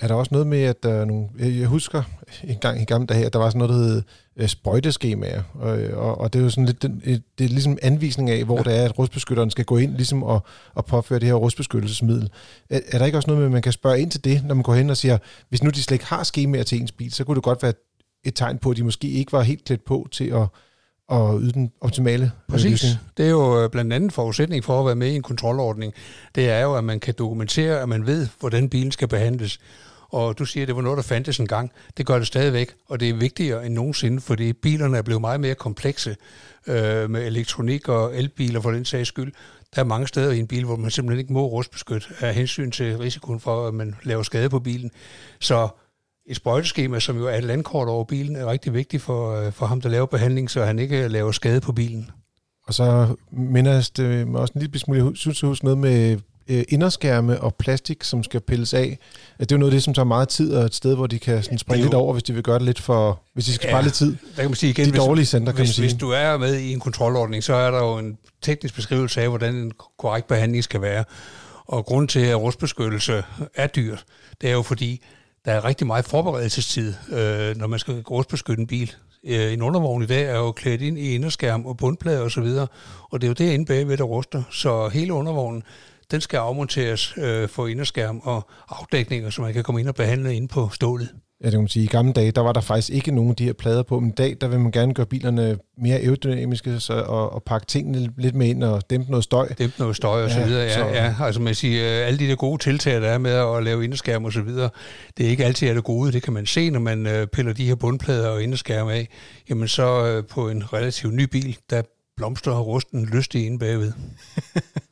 Er 0.00 0.08
der 0.08 0.14
også 0.14 0.28
noget 0.32 0.46
med, 0.46 0.62
at 0.62 0.82
der 0.82 0.92
er 0.92 1.04
nogle... 1.04 1.28
Jeg 1.38 1.66
husker 1.66 2.02
en 2.44 2.58
gang 2.58 2.82
i 2.82 2.84
gamle 2.84 3.06
dage, 3.06 3.26
at 3.26 3.32
der 3.32 3.38
var 3.38 3.50
sådan 3.50 3.58
noget, 3.58 3.74
der 3.74 3.94
hed 3.94 4.02
øh, 4.36 4.48
sprøjteskemaer, 4.48 5.42
og, 5.54 5.78
og, 5.92 6.20
og 6.20 6.32
det 6.32 6.38
er 6.38 6.42
jo 6.42 6.50
sådan 6.50 6.66
lidt, 6.66 6.82
det 7.38 7.44
er 7.44 7.48
ligesom 7.48 7.78
anvisning 7.82 8.30
af, 8.30 8.44
hvor 8.44 8.56
ja. 8.56 8.62
det 8.62 8.78
er, 8.78 8.84
at 8.84 8.98
rustbeskytteren 8.98 9.50
skal 9.50 9.64
gå 9.64 9.76
ind 9.76 9.94
ligesom 9.94 10.22
og, 10.22 10.42
og 10.74 10.84
påføre 10.84 11.18
det 11.18 11.28
her 11.28 11.34
rustbeskyttelsesmiddel. 11.34 12.30
Er, 12.70 12.80
er 12.92 12.98
der 12.98 13.06
ikke 13.06 13.18
også 13.18 13.30
noget 13.30 13.38
med, 13.38 13.46
at 13.46 13.52
man 13.52 13.62
kan 13.62 13.72
spørge 13.72 14.00
ind 14.00 14.10
til 14.10 14.24
det, 14.24 14.44
når 14.44 14.54
man 14.54 14.62
går 14.62 14.74
hen 14.74 14.90
og 14.90 14.96
siger, 14.96 15.18
hvis 15.48 15.62
nu 15.62 15.70
de 15.70 15.82
slet 15.82 15.94
ikke 15.94 16.06
har 16.06 16.22
skemaer 16.22 16.62
til 16.62 16.80
ens 16.80 16.92
bil, 16.92 17.12
så 17.12 17.24
kunne 17.24 17.34
det 17.34 17.44
godt 17.44 17.62
være 17.62 17.72
et 18.24 18.34
tegn 18.34 18.58
på, 18.58 18.70
at 18.70 18.76
de 18.76 18.82
måske 18.82 19.08
ikke 19.08 19.32
var 19.32 19.42
helt 19.42 19.64
klædt 19.64 19.84
på 19.84 20.08
til 20.12 20.24
at, 20.24 20.46
og 21.08 21.40
yde 21.40 21.52
den 21.52 21.72
optimale 21.80 22.32
Præcis. 22.48 22.70
Løsning. 22.70 22.94
Det 23.16 23.26
er 23.26 23.30
jo 23.30 23.62
øh, 23.62 23.70
blandt 23.70 23.92
andet 23.92 24.12
forudsætning 24.12 24.64
for 24.64 24.80
at 24.80 24.86
være 24.86 24.94
med 24.94 25.08
i 25.08 25.16
en 25.16 25.22
kontrolordning. 25.22 25.92
Det 26.34 26.50
er 26.50 26.60
jo, 26.60 26.74
at 26.74 26.84
man 26.84 27.00
kan 27.00 27.14
dokumentere, 27.18 27.80
at 27.80 27.88
man 27.88 28.06
ved, 28.06 28.28
hvordan 28.40 28.68
bilen 28.68 28.92
skal 28.92 29.08
behandles 29.08 29.58
og 30.10 30.38
du 30.38 30.44
siger, 30.44 30.64
at 30.64 30.68
det 30.68 30.76
var 30.76 30.82
noget, 30.82 30.96
der 30.96 31.02
fandtes 31.02 31.38
en 31.38 31.46
gang. 31.46 31.72
Det 31.96 32.06
gør 32.06 32.18
det 32.18 32.26
stadigvæk, 32.26 32.74
og 32.86 33.00
det 33.00 33.08
er 33.08 33.14
vigtigere 33.14 33.66
end 33.66 33.74
nogensinde, 33.74 34.20
fordi 34.20 34.52
bilerne 34.52 34.98
er 34.98 35.02
blevet 35.02 35.20
meget 35.20 35.40
mere 35.40 35.54
komplekse 35.54 36.16
øh, 36.66 37.10
med 37.10 37.26
elektronik 37.26 37.88
og 37.88 38.16
elbiler 38.16 38.60
for 38.60 38.70
den 38.70 38.84
sags 38.84 39.08
skyld. 39.08 39.32
Der 39.74 39.80
er 39.80 39.84
mange 39.84 40.08
steder 40.08 40.32
i 40.32 40.38
en 40.38 40.46
bil, 40.46 40.64
hvor 40.64 40.76
man 40.76 40.90
simpelthen 40.90 41.20
ikke 41.20 41.32
må 41.32 41.46
rustbeskytte 41.46 42.06
af 42.20 42.34
hensyn 42.34 42.70
til 42.70 42.98
risikoen 42.98 43.40
for, 43.40 43.68
at 43.68 43.74
man 43.74 43.96
laver 44.02 44.22
skade 44.22 44.48
på 44.48 44.58
bilen. 44.58 44.90
Så 45.40 45.68
et 46.28 46.36
sprøjteskema, 46.36 47.00
som 47.00 47.16
jo 47.16 47.26
er 47.26 47.34
et 47.34 47.44
landkort 47.44 47.88
over 47.88 48.04
bilen, 48.04 48.36
er 48.36 48.46
rigtig 48.46 48.74
vigtigt 48.74 49.02
for, 49.02 49.40
øh, 49.40 49.52
for 49.52 49.66
ham, 49.66 49.80
der 49.80 49.88
laver 49.88 50.06
behandling, 50.06 50.50
så 50.50 50.64
han 50.64 50.78
ikke 50.78 51.08
laver 51.08 51.32
skade 51.32 51.60
på 51.60 51.72
bilen. 51.72 52.10
Og 52.66 52.74
så 52.74 53.16
minder 53.32 53.90
det 53.96 54.28
mig 54.28 54.40
også 54.40 54.52
en 54.54 54.60
lille 54.60 54.78
smule, 54.78 55.04
jeg 55.04 55.12
synes, 55.14 55.42
jeg 55.42 55.56
noget 55.62 55.78
med 55.78 56.18
øh, 56.48 56.64
inderskærme 56.68 57.40
og 57.40 57.54
plastik, 57.54 58.04
som 58.04 58.22
skal 58.22 58.40
pilles 58.40 58.74
af. 58.74 58.98
Det 59.40 59.52
er 59.52 59.56
jo 59.56 59.58
noget 59.58 59.72
af 59.72 59.76
det, 59.76 59.82
som 59.82 59.94
tager 59.94 60.06
meget 60.06 60.28
tid, 60.28 60.54
og 60.54 60.64
et 60.64 60.74
sted, 60.74 60.94
hvor 60.94 61.06
de 61.06 61.18
kan 61.18 61.42
sådan 61.42 61.58
springe 61.58 61.82
jo... 61.82 61.84
lidt 61.84 61.94
over, 61.94 62.12
hvis 62.12 62.22
de 62.22 62.32
vil 62.32 62.42
gøre 62.42 62.58
det 62.58 62.66
lidt 62.66 62.80
for... 62.80 63.22
Hvis 63.34 63.44
de 63.44 63.52
skal 63.52 63.66
ja, 63.66 63.72
spare 63.72 63.82
lidt 63.82 63.94
tid. 63.94 64.16
Der 64.36 64.42
kan 64.42 64.50
man 64.50 64.54
sige 64.54 64.70
igen, 64.70 64.92
de 64.92 64.98
dårlige 64.98 65.26
center, 65.26 65.52
kan 65.52 65.58
hvis, 65.58 65.68
man 65.68 65.74
sige. 65.74 65.84
Hvis 65.84 66.00
du 66.00 66.10
er 66.10 66.36
med 66.36 66.58
i 66.58 66.72
en 66.72 66.80
kontrolordning, 66.80 67.44
så 67.44 67.54
er 67.54 67.70
der 67.70 67.78
jo 67.78 67.98
en 67.98 68.18
teknisk 68.42 68.74
beskrivelse 68.74 69.20
af, 69.20 69.28
hvordan 69.28 69.54
en 69.54 69.72
korrekt 69.98 70.26
behandling 70.26 70.64
skal 70.64 70.82
være. 70.82 71.04
Og 71.66 71.86
grund 71.86 72.08
til, 72.08 72.20
at 72.20 72.40
rustbeskyttelse 72.40 73.22
er 73.54 73.66
dyrt, 73.66 74.04
det 74.40 74.48
er 74.48 74.54
jo 74.54 74.62
fordi, 74.62 75.02
der 75.48 75.54
er 75.54 75.64
rigtig 75.64 75.86
meget 75.86 76.04
forberedelsestid, 76.04 76.94
øh, 77.10 77.56
når 77.56 77.66
man 77.66 77.78
skal 77.78 78.02
rustbeskytte 78.02 78.60
en 78.60 78.66
bil. 78.66 78.94
Øh, 79.24 79.52
en 79.52 79.62
undervogn 79.62 80.02
i 80.02 80.06
dag 80.06 80.24
er 80.24 80.36
jo 80.36 80.52
klædt 80.52 80.82
ind 80.82 80.98
i 80.98 81.14
inderskærm 81.14 81.66
og 81.66 81.76
bundplader 81.76 82.20
osv., 82.20 82.42
og, 82.42 82.68
og 83.10 83.20
det 83.20 83.26
er 83.26 83.28
jo 83.28 83.34
derinde 83.34 83.66
bagved, 83.66 83.96
der 83.96 84.04
ruster. 84.04 84.42
Så 84.50 84.88
hele 84.88 85.12
undervognen, 85.12 85.62
den 86.10 86.20
skal 86.20 86.38
afmonteres 86.38 87.14
øh, 87.16 87.48
for 87.48 87.66
inderskærm 87.66 88.20
og 88.24 88.48
afdækninger, 88.68 89.30
så 89.30 89.42
man 89.42 89.52
kan 89.52 89.64
komme 89.64 89.80
ind 89.80 89.88
og 89.88 89.94
behandle 89.94 90.34
ind 90.34 90.48
på 90.48 90.68
stålet. 90.72 91.08
Ja, 91.40 91.46
det 91.46 91.52
kan 91.52 91.60
man 91.60 91.68
sige. 91.68 91.84
I 91.84 91.86
gamle 91.86 92.12
dage, 92.12 92.30
der 92.30 92.40
var 92.40 92.52
der 92.52 92.60
faktisk 92.60 92.90
ikke 92.90 93.10
nogen 93.10 93.30
af 93.30 93.36
de 93.36 93.44
her 93.44 93.52
plader 93.52 93.82
på, 93.82 94.00
men 94.00 94.10
i 94.10 94.12
dag, 94.12 94.36
der 94.40 94.48
vil 94.48 94.60
man 94.60 94.72
gerne 94.72 94.94
gøre 94.94 95.06
bilerne 95.06 95.58
mere 95.78 95.98
aerodynamiske 95.98 96.80
så, 96.80 96.92
og, 96.92 97.32
og 97.32 97.42
pakke 97.42 97.66
tingene 97.66 98.12
lidt 98.18 98.34
med 98.34 98.46
ind 98.46 98.62
og 98.62 98.90
dæmpe 98.90 99.10
noget 99.10 99.24
støj. 99.24 99.48
Dæmpe 99.58 99.74
noget 99.78 99.96
støj 99.96 100.22
og 100.22 100.28
ja, 100.28 100.34
så 100.34 100.44
videre, 100.44 100.62
ja. 100.62 100.74
Så... 100.74 100.86
ja. 100.86 101.14
Altså 101.20 101.40
man 101.40 101.54
siger, 101.54 101.84
alle 101.84 102.18
de 102.18 102.28
der 102.28 102.36
gode 102.36 102.62
tiltag, 102.62 103.00
der 103.00 103.08
er 103.08 103.18
med 103.18 103.30
at 103.30 103.62
lave 103.64 103.84
inderskærm 103.84 104.24
og 104.24 104.32
så 104.32 104.42
videre, 104.42 104.70
det 105.18 105.26
er 105.26 105.30
ikke 105.30 105.44
altid 105.44 105.68
er 105.68 105.74
det 105.74 105.84
gode. 105.84 106.12
Det 106.12 106.22
kan 106.22 106.32
man 106.32 106.46
se, 106.46 106.70
når 106.70 106.80
man 106.80 107.06
øh, 107.06 107.26
piller 107.26 107.52
de 107.52 107.66
her 107.66 107.74
bundplader 107.74 108.28
og 108.28 108.42
inderskærm 108.42 108.88
af. 108.88 109.08
Jamen 109.50 109.68
så 109.68 110.06
øh, 110.06 110.24
på 110.26 110.48
en 110.48 110.72
relativt 110.72 111.14
ny 111.14 111.22
bil, 111.22 111.56
der 111.70 111.82
blomster 112.16 112.50
og 112.50 112.66
rusten 112.66 113.04
lystig 113.04 113.46
inde 113.46 113.58
bagved. 113.58 113.92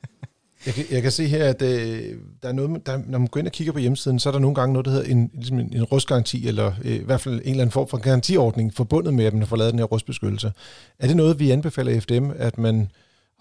Jeg 0.67 0.75
kan, 0.75 0.85
jeg 0.91 1.03
kan 1.03 1.13
se 1.13 1.27
her, 1.27 1.45
at 1.45 1.63
øh, 1.63 2.15
der 2.43 2.49
er 2.49 2.53
noget, 2.53 2.87
der, 2.87 2.99
når 3.07 3.19
man 3.19 3.29
går 3.29 3.39
ind 3.39 3.47
og 3.47 3.53
kigger 3.53 3.73
på 3.73 3.79
hjemmesiden, 3.79 4.19
så 4.19 4.29
er 4.29 4.33
der 4.33 4.39
nogle 4.39 4.55
gange 4.55 4.73
noget, 4.73 4.85
der 4.85 4.91
hedder 4.91 5.07
en, 5.07 5.31
ligesom 5.35 5.59
en, 5.59 5.73
en 5.77 5.85
rustgaranti, 5.85 6.49
eller 6.49 6.73
øh, 6.85 6.95
i 6.95 7.05
hvert 7.05 7.21
fald 7.21 7.35
en 7.35 7.41
eller 7.41 7.63
anden 7.63 7.73
form 7.73 7.89
for 7.89 7.99
garantiordning 7.99 8.75
forbundet 8.75 9.15
med, 9.15 9.25
at 9.25 9.35
man 9.35 9.47
får 9.47 9.57
lavet 9.57 9.73
den 9.73 9.79
her 9.79 9.87
rustbeskyttelse. 9.87 10.53
Er 10.99 11.07
det 11.07 11.17
noget, 11.17 11.39
vi 11.39 11.51
anbefaler 11.51 11.93
i 11.93 12.01
FDM, 12.01 12.31
at 12.37 12.58
man 12.58 12.89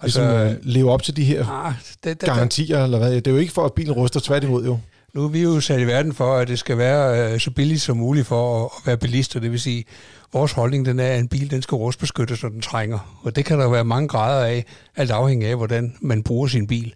altså, 0.02 0.22
ligesom, 0.22 0.48
øh, 0.48 0.56
lever 0.62 0.92
op 0.92 1.04
til 1.04 1.18
de 1.18 1.24
her 1.24 1.46
ah, 1.48 1.74
det, 2.04 2.22
det, 2.22 2.30
garantier, 2.30 2.84
eller 2.84 2.98
hvad? 2.98 3.12
Det 3.12 3.28
er 3.28 3.32
jo 3.32 3.38
ikke 3.38 3.54
for, 3.54 3.66
at 3.66 3.74
bilen 3.74 3.94
ruster, 3.94 4.20
tværtimod 4.20 4.66
jo. 4.66 4.80
Nu 5.16 5.24
er 5.24 5.28
vi 5.28 5.42
jo 5.42 5.60
sat 5.60 5.80
i 5.80 5.88
verden 5.88 6.14
for, 6.14 6.36
at 6.36 6.48
det 6.48 6.60
skal 6.60 6.78
være 6.78 7.34
øh, 7.34 7.40
så 7.40 7.52
billigt 7.52 7.82
som 7.82 7.98
muligt 7.98 8.28
for 8.28 8.66
at, 8.66 8.72
at 8.78 8.88
være 8.88 8.98
bilister. 8.98 9.40
Det 9.40 9.52
vil 9.52 9.60
sige, 9.60 9.86
vores 10.34 10.52
holdning 10.52 10.86
den 10.86 11.00
er, 11.00 11.08
at 11.08 11.20
en 11.20 11.28
bil 11.28 11.52
den 11.52 11.62
skal 11.62 11.76
rustbeskyttes, 11.76 12.44
når 12.44 12.50
den 12.50 12.62
trænger. 12.62 13.20
Og 13.24 13.36
det 13.36 13.46
kan 13.46 13.60
der 13.60 13.70
være 13.70 13.86
mange 13.86 14.08
grader 14.08 14.46
af, 14.46 14.66
alt 14.96 15.12
afhængig 15.12 15.48
af, 15.48 15.56
hvordan 15.56 15.96
man 16.02 16.24
bruger 16.24 16.48
sin 16.48 16.68
bil. 16.68 16.94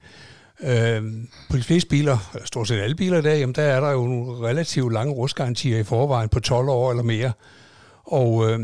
Øh, 0.63 1.03
på 1.49 1.57
de 1.57 1.63
fleste 1.63 1.89
biler, 1.89 2.17
eller 2.33 2.45
stort 2.45 2.67
set 2.67 2.79
alle 2.79 2.95
biler 2.95 3.17
i 3.17 3.21
dag, 3.21 3.39
jamen 3.39 3.55
der 3.55 3.61
er 3.61 3.79
der 3.79 3.91
jo 3.91 4.07
nogle 4.07 4.47
relativt 4.47 4.93
lange 4.93 5.13
rustgarantier 5.13 5.79
i 5.79 5.83
forvejen 5.83 6.29
på 6.29 6.39
12 6.39 6.69
år 6.69 6.89
eller 6.89 7.03
mere. 7.03 7.31
Og 8.03 8.49
øh, 8.49 8.59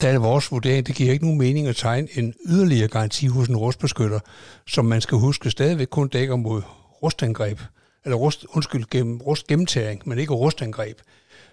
der 0.00 0.08
er 0.08 0.18
vores 0.18 0.50
vurdering, 0.50 0.86
det 0.86 0.94
giver 0.94 1.12
ikke 1.12 1.24
nogen 1.24 1.38
mening 1.38 1.66
at 1.66 1.76
tegne 1.76 2.08
en 2.14 2.34
yderligere 2.46 2.88
garanti 2.88 3.26
hos 3.26 3.48
en 3.48 3.56
rustbeskytter, 3.56 4.20
som 4.66 4.84
man 4.84 5.00
skal 5.00 5.18
huske 5.18 5.50
stadigvæk 5.50 5.88
kun 5.90 6.08
dækker 6.08 6.36
mod 6.36 6.62
rustangreb, 7.02 7.58
eller 8.04 8.16
rust, 8.16 8.46
undskyld, 8.48 8.84
gennem, 8.90 9.20
rustgennemtagning, 9.20 10.02
men 10.04 10.18
ikke 10.18 10.34
rustangreb. 10.34 10.98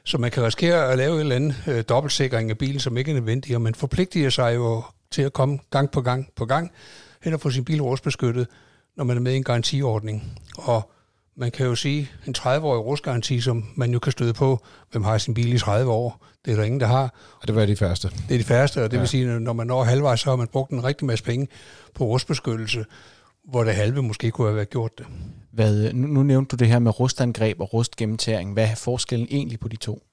Så 0.04 0.18
man 0.18 0.32
kan 0.32 0.44
risikere 0.44 0.92
at 0.92 0.98
lave 0.98 1.14
en 1.14 1.20
eller 1.20 1.36
anden 1.36 1.56
øh, 1.68 1.84
dobbeltsikring 1.90 2.50
af 2.50 2.58
bilen, 2.58 2.80
som 2.80 2.98
ikke 2.98 3.12
er 3.12 3.16
nødvendig, 3.16 3.56
og 3.56 3.62
man 3.62 3.76
forpligter 3.76 4.30
sig 4.30 4.56
jo 4.56 4.84
til 5.12 5.22
at 5.22 5.34
komme 5.34 5.60
gang 5.70 5.92
på 5.92 6.02
gang 6.02 6.30
på 6.36 6.46
gang 6.46 6.72
hen 7.24 7.34
og 7.34 7.42
få 7.42 7.50
sin 7.50 7.66
bil 7.66 7.82
rustbeskyttet, 7.82 8.48
når 8.98 9.04
man 9.04 9.18
er 9.18 9.22
med 9.22 9.34
i 9.34 9.36
en 9.36 9.44
garantiordning. 9.44 10.40
Og 10.58 10.92
man 11.36 11.52
kan 11.52 11.66
jo 11.66 11.76
sige, 11.76 12.12
en 12.28 12.36
30-årig 12.38 12.86
rustgaranti, 12.86 13.42
som 13.42 13.66
man 13.76 13.92
jo 13.92 14.00
kan 14.00 14.12
støde 14.12 14.34
på, 14.34 14.60
hvem 14.92 15.04
har 15.04 15.18
sin 15.18 15.34
bil 15.34 15.54
i 15.54 15.58
30 15.60 15.92
år, 15.92 16.26
det 16.46 16.52
er 16.52 16.56
der 16.56 16.64
ingen, 16.64 16.80
der 16.80 16.88
har. 16.88 17.14
Og 17.42 17.48
det 17.48 17.56
var 17.56 17.66
de 17.66 17.76
færreste. 17.76 18.10
Det 18.30 18.34
er 18.34 18.38
de 18.38 18.44
færreste, 18.44 18.84
og 18.84 18.92
det 18.92 18.98
ja. 18.98 19.02
vil 19.02 19.10
sige, 19.10 19.32
at 19.32 19.42
når 19.42 19.54
man 19.54 19.68
når 19.68 19.84
halvvejs, 19.84 20.20
så 20.20 20.30
har 20.30 20.36
man 20.36 20.48
brugt 20.48 20.72
en 20.72 20.84
rigtig 20.84 21.08
masse 21.08 21.24
penge 21.24 21.48
på 21.94 22.04
rustbeskyttelse, 22.04 22.86
hvor 23.50 23.64
det 23.64 23.76
halve 23.76 24.04
måske 24.04 24.32
kunne 24.32 24.48
have 24.48 24.56
været 24.56 24.70
gjort 24.70 24.98
det. 24.98 25.06
Hvad, 25.52 25.94
nu, 25.94 26.08
nu 26.08 26.24
nævnte 26.24 26.50
du 26.50 26.56
det 26.56 26.68
her 26.68 26.80
med 26.80 27.00
rustangreb 27.00 27.60
og 27.60 27.74
rustgennemtagning. 27.74 28.54
Hvad 28.54 28.68
er 28.68 28.76
forskellen 28.76 29.28
egentlig 29.32 29.60
på 29.60 29.68
de 29.68 29.76
to? 29.76 30.04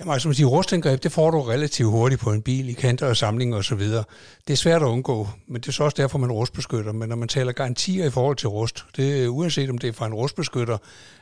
Jamen 0.00 0.12
altså, 0.12 0.28
man 0.28 0.34
siger, 0.34 0.46
rustangreb, 0.46 1.02
det 1.02 1.12
får 1.12 1.30
du 1.30 1.40
relativt 1.40 1.90
hurtigt 1.90 2.20
på 2.20 2.32
en 2.32 2.42
bil 2.42 2.68
i 2.68 2.72
kanter 2.72 3.06
og 3.06 3.16
samlinger 3.16 3.56
osv. 3.56 3.80
Det 3.80 4.52
er 4.52 4.54
svært 4.54 4.82
at 4.82 4.86
undgå, 4.86 5.28
men 5.48 5.60
det 5.60 5.68
er 5.68 5.72
så 5.72 5.84
også 5.84 5.94
derfor, 6.02 6.18
man 6.18 6.32
rustbeskytter. 6.32 6.92
Men 6.92 7.08
når 7.08 7.16
man 7.16 7.28
taler 7.28 7.52
garantier 7.52 8.06
i 8.06 8.10
forhold 8.10 8.36
til 8.36 8.48
rust, 8.48 8.84
det 8.96 9.26
uanset 9.26 9.70
om 9.70 9.78
det 9.78 9.88
er 9.88 9.92
fra 9.92 10.06
en 10.06 10.14
rustbeskytter 10.14 10.78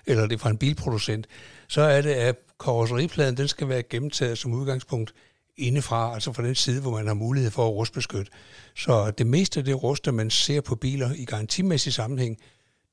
eller 0.07 0.27
det 0.27 0.35
er 0.35 0.39
fra 0.39 0.51
en 0.51 0.59
bilproducent, 0.59 1.27
så 1.69 1.81
er 1.81 2.01
det, 2.01 2.11
at 2.11 2.37
karosseripladen 2.65 3.37
den 3.37 3.49
skal 3.49 3.69
være 3.69 3.83
gennemtaget 3.83 4.39
som 4.39 4.53
udgangspunkt 4.53 5.15
indefra, 5.57 6.15
altså 6.15 6.33
fra 6.33 6.43
den 6.43 6.55
side, 6.55 6.81
hvor 6.81 6.91
man 6.91 7.07
har 7.07 7.15
mulighed 7.15 7.51
for 7.51 7.67
at 7.67 7.73
rustbeskytte. 7.73 8.33
Så 8.77 9.11
det 9.11 9.27
meste 9.27 9.61
af 9.61 9.65
det 9.65 9.83
rust, 9.83 10.13
man 10.13 10.31
ser 10.31 10.61
på 10.61 10.75
biler 10.75 11.11
i 11.17 11.25
garantimæssig 11.25 11.93
sammenhæng, 11.93 12.39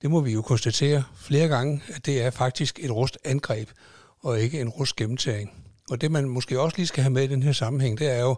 det 0.02 0.12
må 0.12 0.20
vi 0.20 0.32
jo 0.32 0.42
konstatere 0.42 1.04
flere 1.16 1.48
gange, 1.48 1.82
at 1.94 2.06
det 2.06 2.22
er 2.22 2.30
faktisk 2.30 2.80
et 2.82 2.92
rustangreb, 2.92 3.70
og 4.20 4.42
ikke 4.42 4.62
en 4.62 4.70
rustgennemtagning. 4.70 5.52
Og 5.92 6.02
det 6.02 6.12
man 6.12 6.30
måske 6.30 6.60
også 6.60 6.78
lige 6.78 6.88
skal 6.88 7.04
have 7.04 7.14
med 7.14 7.24
i 7.24 7.28
den 7.28 7.44
her 7.44 7.52
sammenhæng, 7.52 8.00
det 8.00 8.12
er 8.12 8.20
jo, 8.20 8.36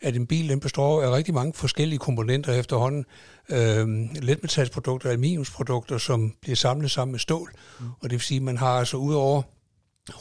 at 0.00 0.16
en 0.16 0.26
bil 0.26 0.48
den 0.48 0.60
består 0.60 1.02
af 1.02 1.10
rigtig 1.10 1.34
mange 1.34 1.52
forskellige 1.52 1.98
komponenter 1.98 2.52
efterhånden. 2.52 3.04
Øh, 3.48 3.88
letmetalsprodukter, 4.22 5.08
aluminiumsprodukter, 5.08 5.98
som 5.98 6.34
bliver 6.40 6.56
samlet 6.56 6.90
sammen 6.90 7.12
med 7.12 7.18
stål. 7.18 7.52
Mm. 7.80 7.86
Og 7.86 8.02
det 8.02 8.12
vil 8.12 8.20
sige, 8.20 8.36
at 8.36 8.42
man 8.42 8.56
har 8.56 8.78
altså 8.78 8.96
udover 8.96 9.42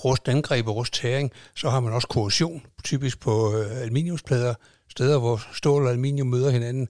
rustangreb 0.06 0.68
og 0.68 0.76
rusttæring, 0.76 1.32
så 1.56 1.70
har 1.70 1.80
man 1.80 1.94
også 1.94 2.08
korrosion, 2.08 2.62
typisk 2.84 3.20
på 3.20 3.58
øh, 3.58 3.82
aluminiumsplader, 3.82 4.54
steder 4.90 5.20
hvor 5.20 5.42
stål 5.54 5.84
og 5.84 5.90
aluminium 5.90 6.28
møder 6.28 6.50
hinanden. 6.50 6.88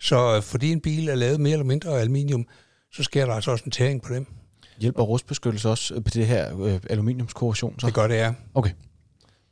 Så 0.00 0.36
øh, 0.36 0.42
fordi 0.42 0.72
en 0.72 0.80
bil 0.80 1.08
er 1.08 1.14
lavet 1.14 1.40
mere 1.40 1.52
eller 1.52 1.64
mindre 1.64 1.90
af 1.90 2.00
aluminium, 2.00 2.46
så 2.92 3.02
sker 3.02 3.26
der 3.26 3.32
altså 3.32 3.50
også 3.50 3.64
en 3.64 3.70
tæring 3.70 4.02
på 4.02 4.14
dem. 4.14 4.26
Hjælper 4.78 5.02
rustbeskyttelse 5.02 5.68
også 5.68 5.94
på 5.94 6.10
det 6.14 6.26
her 6.26 6.62
øh, 6.62 6.80
aluminiumskorrosion? 6.90 7.80
Så? 7.80 7.86
Det 7.86 7.94
gør 7.94 8.06
det, 8.06 8.14
ja. 8.14 8.32
Okay. 8.54 8.70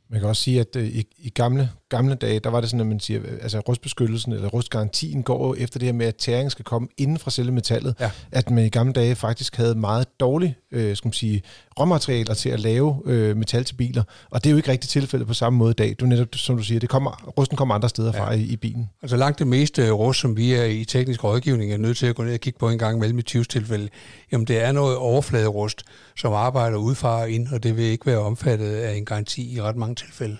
Man 0.09 0.19
kan 0.19 0.29
også 0.29 0.43
sige, 0.43 0.59
at 0.59 0.75
øh, 0.75 0.85
i, 0.85 1.03
i 1.17 1.29
gamle, 1.29 1.69
gamle 1.89 2.15
dage, 2.15 2.39
der 2.39 2.49
var 2.49 2.61
det 2.61 2.69
sådan, 2.69 2.81
at 2.81 2.87
man 2.87 2.99
siger, 2.99 3.21
altså 3.41 3.59
rustbeskyttelsen 3.59 4.33
eller 4.33 4.47
rustgarantien 4.47 5.23
går 5.23 5.55
efter 5.55 5.79
det 5.79 5.85
her 5.85 5.93
med, 5.93 6.05
at 6.05 6.15
tæring 6.15 6.51
skal 6.51 6.65
komme 6.65 6.87
inden 6.97 7.19
fra 7.19 7.31
selve 7.31 7.51
metallet. 7.51 7.95
Ja. 7.99 8.11
At 8.31 8.49
man 8.49 8.65
i 8.65 8.69
gamle 8.69 8.93
dage 8.93 9.15
faktisk 9.15 9.55
havde 9.55 9.75
meget 9.75 10.19
dårlige 10.19 10.57
øh, 10.71 10.95
skal 10.95 11.07
man 11.07 11.13
sige, 11.13 11.41
råmaterialer 11.79 12.33
til 12.33 12.49
at 12.49 12.59
lave 12.59 13.01
øh, 13.05 13.37
metal 13.37 13.63
til 13.63 13.75
biler. 13.75 14.03
Og 14.29 14.43
det 14.43 14.49
er 14.49 14.51
jo 14.51 14.57
ikke 14.57 14.71
rigtigt 14.71 14.91
tilfældet 14.91 15.27
på 15.27 15.33
samme 15.33 15.59
måde 15.59 15.71
i 15.71 15.73
dag. 15.73 15.95
Du 15.99 16.05
netop, 16.05 16.27
som 16.33 16.57
du 16.57 16.63
siger, 16.63 16.79
det 16.79 16.89
kommer, 16.89 17.31
rusten 17.37 17.57
kommer 17.57 17.75
andre 17.75 17.89
steder 17.89 18.11
ja. 18.15 18.21
fra 18.23 18.33
i, 18.33 18.41
i 18.41 18.55
bilen. 18.55 18.89
Altså 19.01 19.17
langt 19.17 19.39
det 19.39 19.47
meste 19.47 19.91
rust, 19.91 20.19
som 20.19 20.37
vi 20.37 20.53
er 20.53 20.63
i 20.63 20.85
teknisk 20.85 21.23
rådgivning 21.23 21.73
er 21.73 21.77
nødt 21.77 21.97
til 21.97 22.05
at 22.05 22.15
gå 22.15 22.23
ned 22.23 22.33
og 22.33 22.39
kigge 22.39 22.59
på 22.59 22.69
en 22.69 22.77
gang 22.77 22.99
mellem 22.99 23.19
i 23.19 23.21
20 23.21 23.43
tilfælde, 23.43 23.89
jamen 24.31 24.47
det 24.47 24.63
er 24.63 24.71
noget 24.71 24.97
overfladerust, 24.97 25.83
som 26.17 26.33
arbejder 26.33 26.77
udefra 26.77 27.21
og 27.21 27.29
ind, 27.29 27.47
og 27.47 27.63
det 27.63 27.77
vil 27.77 27.85
ikke 27.85 28.05
være 28.05 28.19
omfattet 28.19 28.75
af 28.75 28.95
en 28.95 29.05
garanti 29.05 29.55
i 29.55 29.61
ret 29.61 29.75
mange 29.75 29.95
tilfælde. 29.95 30.37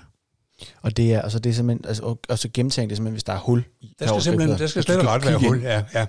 Og 0.82 0.98
det 0.98 1.14
er, 1.14 1.22
altså 1.22 1.40
det 1.40 1.50
er 1.50 1.54
simpelthen, 1.54 1.88
altså, 1.88 2.04
og, 2.04 2.20
og 2.30 2.40
så 2.40 2.50
gennemtænkt 2.54 2.90
det 2.90 2.98
simpelthen, 2.98 3.14
hvis 3.14 3.24
der 3.24 3.34
er 3.34 3.40
hul 3.40 3.64
i. 3.82 3.96
Der 4.00 4.08
skal 4.08 4.22
simpelthen, 4.22 4.60
der 4.60 4.68
skal 4.68 4.84
slet 4.84 5.08
ret 5.08 5.26
være 5.26 5.38
hul, 5.38 5.62
ja, 5.62 5.84
ja. 5.94 6.06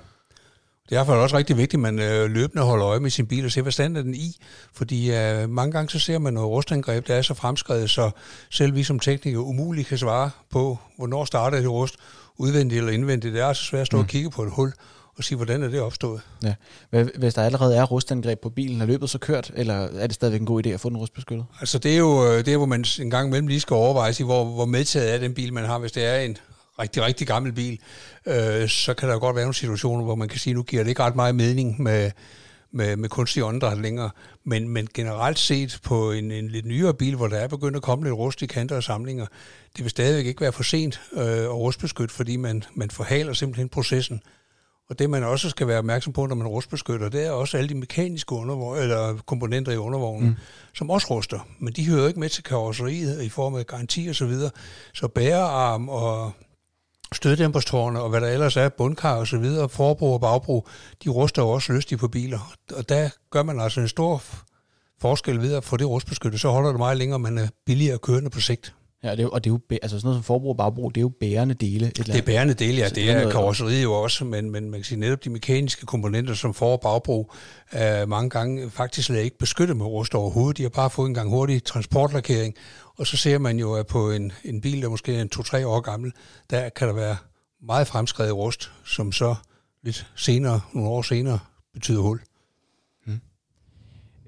Det 0.88 0.96
er 0.96 1.00
derfor 1.00 1.14
også 1.14 1.36
rigtig 1.36 1.56
vigtigt, 1.56 1.74
at 1.74 1.94
man 1.94 1.98
øh, 1.98 2.30
løbende 2.30 2.64
holder 2.64 2.86
øje 2.86 3.00
med 3.00 3.10
sin 3.10 3.26
bil 3.26 3.44
og 3.44 3.50
ser, 3.50 3.62
hvad 3.62 3.72
stand 3.72 3.96
er 3.96 4.02
den 4.02 4.14
i. 4.14 4.36
Fordi 4.74 5.12
øh, 5.12 5.50
mange 5.50 5.72
gange 5.72 5.90
så 5.90 5.98
ser 5.98 6.18
man 6.18 6.34
noget 6.34 6.48
rustangreb, 6.48 7.06
der 7.06 7.14
er 7.14 7.22
så 7.22 7.34
fremskrevet, 7.34 7.90
så 7.90 8.10
selv 8.50 8.74
vi 8.74 8.82
som 8.82 8.98
teknikere 8.98 9.42
umuligt 9.42 9.88
kan 9.88 9.98
svare 9.98 10.30
på, 10.50 10.78
hvornår 10.96 11.24
starter 11.24 11.60
det 11.60 11.70
rust, 11.70 11.96
udvendigt 12.36 12.78
eller 12.78 12.92
indvendigt. 12.92 13.34
Det 13.34 13.42
er 13.42 13.46
altså 13.46 13.64
svært 13.64 13.80
at 13.80 13.86
stå 13.86 13.96
mm. 13.96 14.00
og 14.00 14.06
kigge 14.06 14.30
på 14.30 14.42
et 14.42 14.50
hul 14.50 14.72
og 15.18 15.24
sige, 15.24 15.36
hvordan 15.36 15.62
er 15.62 15.68
det 15.68 15.80
opstået. 15.80 16.20
Ja. 16.42 16.54
Hvis 17.18 17.34
der 17.34 17.42
allerede 17.42 17.76
er 17.76 17.84
rustangreb 17.84 18.40
på 18.40 18.50
bilen, 18.50 18.80
er 18.80 18.86
løbet 18.86 19.10
så 19.10 19.18
kørt, 19.18 19.50
eller 19.54 19.74
er 19.74 20.06
det 20.06 20.14
stadigvæk 20.14 20.40
en 20.40 20.46
god 20.46 20.66
idé 20.66 20.68
at 20.68 20.80
få 20.80 20.88
den 20.88 20.96
rustbeskyttet? 20.96 21.46
Altså 21.60 21.78
det 21.78 21.92
er 21.92 21.98
jo 21.98 22.26
øh, 22.26 22.44
det, 22.44 22.48
er, 22.48 22.56
hvor 22.56 22.66
man 22.66 22.84
en 23.00 23.10
gang 23.10 23.28
imellem 23.28 23.48
lige 23.48 23.60
skal 23.60 23.74
overveje, 23.74 24.12
hvor, 24.24 24.44
hvor 24.44 24.64
medtaget 24.64 25.14
er 25.14 25.18
den 25.18 25.34
bil, 25.34 25.52
man 25.52 25.64
har, 25.64 25.78
hvis 25.78 25.92
det 25.92 26.04
er 26.04 26.18
en 26.18 26.36
rigtig, 26.78 27.02
rigtig 27.02 27.26
gammel 27.26 27.52
bil, 27.52 27.78
øh, 28.26 28.68
så 28.68 28.94
kan 28.94 29.08
der 29.08 29.18
godt 29.18 29.36
være 29.36 29.44
nogle 29.44 29.54
situationer, 29.54 30.04
hvor 30.04 30.14
man 30.14 30.28
kan 30.28 30.38
sige, 30.38 30.54
nu 30.54 30.62
giver 30.62 30.82
det 30.82 30.88
ikke 30.88 31.02
ret 31.02 31.16
meget 31.16 31.34
mening 31.34 31.82
med, 31.82 32.10
med, 32.72 32.96
med 32.96 33.08
kunstig 33.08 33.44
åndedræt 33.44 33.78
længere. 33.78 34.10
Men, 34.44 34.68
men 34.68 34.88
generelt 34.94 35.38
set 35.38 35.78
på 35.82 36.12
en, 36.12 36.30
en 36.30 36.48
lidt 36.48 36.66
nyere 36.66 36.94
bil, 36.94 37.16
hvor 37.16 37.26
der 37.26 37.36
er 37.36 37.48
begyndt 37.48 37.76
at 37.76 37.82
komme 37.82 38.04
lidt 38.04 38.14
rust 38.14 38.42
i 38.42 38.46
kanter 38.46 38.76
og 38.76 38.82
samlinger, 38.82 39.26
det 39.76 39.84
vil 39.84 39.90
stadigvæk 39.90 40.26
ikke 40.26 40.40
være 40.40 40.52
for 40.52 40.62
sent 40.62 41.00
øh, 41.12 41.22
at 41.22 41.54
rustbeskytte, 41.54 42.14
fordi 42.14 42.36
man, 42.36 42.64
man 42.74 42.90
forhaler 42.90 43.32
simpelthen 43.32 43.68
processen. 43.68 44.20
Og 44.90 44.98
det 44.98 45.10
man 45.10 45.24
også 45.24 45.50
skal 45.50 45.66
være 45.66 45.78
opmærksom 45.78 46.12
på, 46.12 46.26
når 46.26 46.34
man 46.34 46.46
rustbeskytter, 46.46 47.08
det 47.08 47.26
er 47.26 47.30
også 47.30 47.56
alle 47.56 47.68
de 47.68 47.74
mekaniske 47.74 48.32
undervogn, 48.32 48.78
eller 48.78 49.16
komponenter 49.26 49.72
i 49.72 49.76
undervognen, 49.76 50.28
mm. 50.28 50.36
som 50.74 50.90
også 50.90 51.06
ruster. 51.10 51.48
Men 51.58 51.72
de 51.72 51.86
hører 51.86 52.08
ikke 52.08 52.20
med 52.20 52.28
til 52.28 52.44
karosseriet 52.44 53.22
i 53.22 53.28
form 53.28 53.54
af 53.54 53.66
garanti 53.66 54.06
og 54.08 54.14
så 54.14 54.26
videre. 54.26 54.50
Så 54.94 55.08
bærearm 55.08 55.88
og 55.88 56.32
støddæmperstårne 57.12 58.00
og 58.00 58.10
hvad 58.10 58.20
der 58.20 58.28
ellers 58.28 58.56
er, 58.56 58.68
bundkar 58.68 59.16
og 59.16 59.26
så 59.26 59.38
videre, 59.38 59.68
forbrug 59.68 60.14
og 60.14 60.20
bagbrug, 60.20 60.68
de 61.04 61.08
ruster 61.08 61.42
jo 61.42 61.48
også 61.48 61.72
lystigt 61.72 62.00
på 62.00 62.08
biler. 62.08 62.54
Og 62.76 62.88
der 62.88 63.10
gør 63.30 63.42
man 63.42 63.60
altså 63.60 63.80
en 63.80 63.88
stor 63.88 64.22
forskel 65.00 65.42
ved 65.42 65.54
at 65.54 65.64
få 65.64 65.76
det 65.76 65.88
rustbeskyttet, 65.88 66.40
så 66.40 66.50
holder 66.50 66.68
det 66.68 66.78
meget 66.78 66.96
længere, 66.96 67.18
man 67.18 67.38
er 67.38 67.48
billigere 67.66 67.98
kørende 67.98 68.30
på 68.30 68.40
sigt. 68.40 68.74
Ja, 69.02 69.10
det 69.10 69.20
er, 69.20 69.26
og 69.26 69.44
det 69.44 69.50
er 69.50 69.54
jo, 69.54 69.60
altså 69.82 69.98
sådan 69.98 70.06
noget 70.06 70.16
som 70.16 70.22
forbrug 70.22 70.50
og 70.50 70.56
bagbrug, 70.56 70.94
det 70.94 71.00
er 71.00 71.02
jo 71.02 71.08
bærende 71.08 71.54
dele. 71.54 71.86
Et 71.86 71.96
det 71.96 72.14
er 72.14 72.22
bærende 72.22 72.54
dele, 72.54 72.78
ja. 72.78 72.88
Det 72.88 73.10
er 73.10 73.30
karosseriet 73.30 73.82
jo 73.82 73.92
også, 73.92 74.24
men, 74.24 74.50
men 74.50 74.70
man 74.70 74.80
kan 74.80 74.84
sige 74.84 75.00
netop 75.00 75.24
de 75.24 75.30
mekaniske 75.30 75.86
komponenter, 75.86 76.34
som 76.34 76.54
for- 76.54 76.72
og 76.72 76.80
bagbrug, 76.80 77.32
er 77.70 78.06
mange 78.06 78.30
gange 78.30 78.70
faktisk 78.70 79.06
slet 79.06 79.22
ikke 79.22 79.38
beskyttet 79.38 79.76
med 79.76 79.86
rust 79.86 80.14
overhovedet. 80.14 80.58
De 80.58 80.62
har 80.62 80.68
bare 80.68 80.90
fået 80.90 81.08
en 81.08 81.14
gang 81.14 81.30
hurtig 81.30 81.64
transportlakering, 81.64 82.54
og 82.96 83.06
så 83.06 83.16
ser 83.16 83.38
man 83.38 83.58
jo, 83.58 83.74
at 83.74 83.86
på 83.86 84.10
en, 84.10 84.32
en 84.44 84.60
bil, 84.60 84.82
der 84.82 84.88
måske 84.88 85.16
er 85.16 85.22
en 85.22 85.28
to-tre 85.28 85.66
år 85.66 85.80
gammel, 85.80 86.12
der 86.50 86.68
kan 86.68 86.88
der 86.88 86.94
være 86.94 87.16
meget 87.62 87.86
fremskrevet 87.86 88.34
rust, 88.34 88.72
som 88.84 89.12
så 89.12 89.34
lidt 89.82 90.06
senere, 90.16 90.60
nogle 90.72 90.90
år 90.90 91.02
senere, 91.02 91.38
betyder 91.74 92.00
hul. 92.00 92.20
Hmm. 93.06 93.20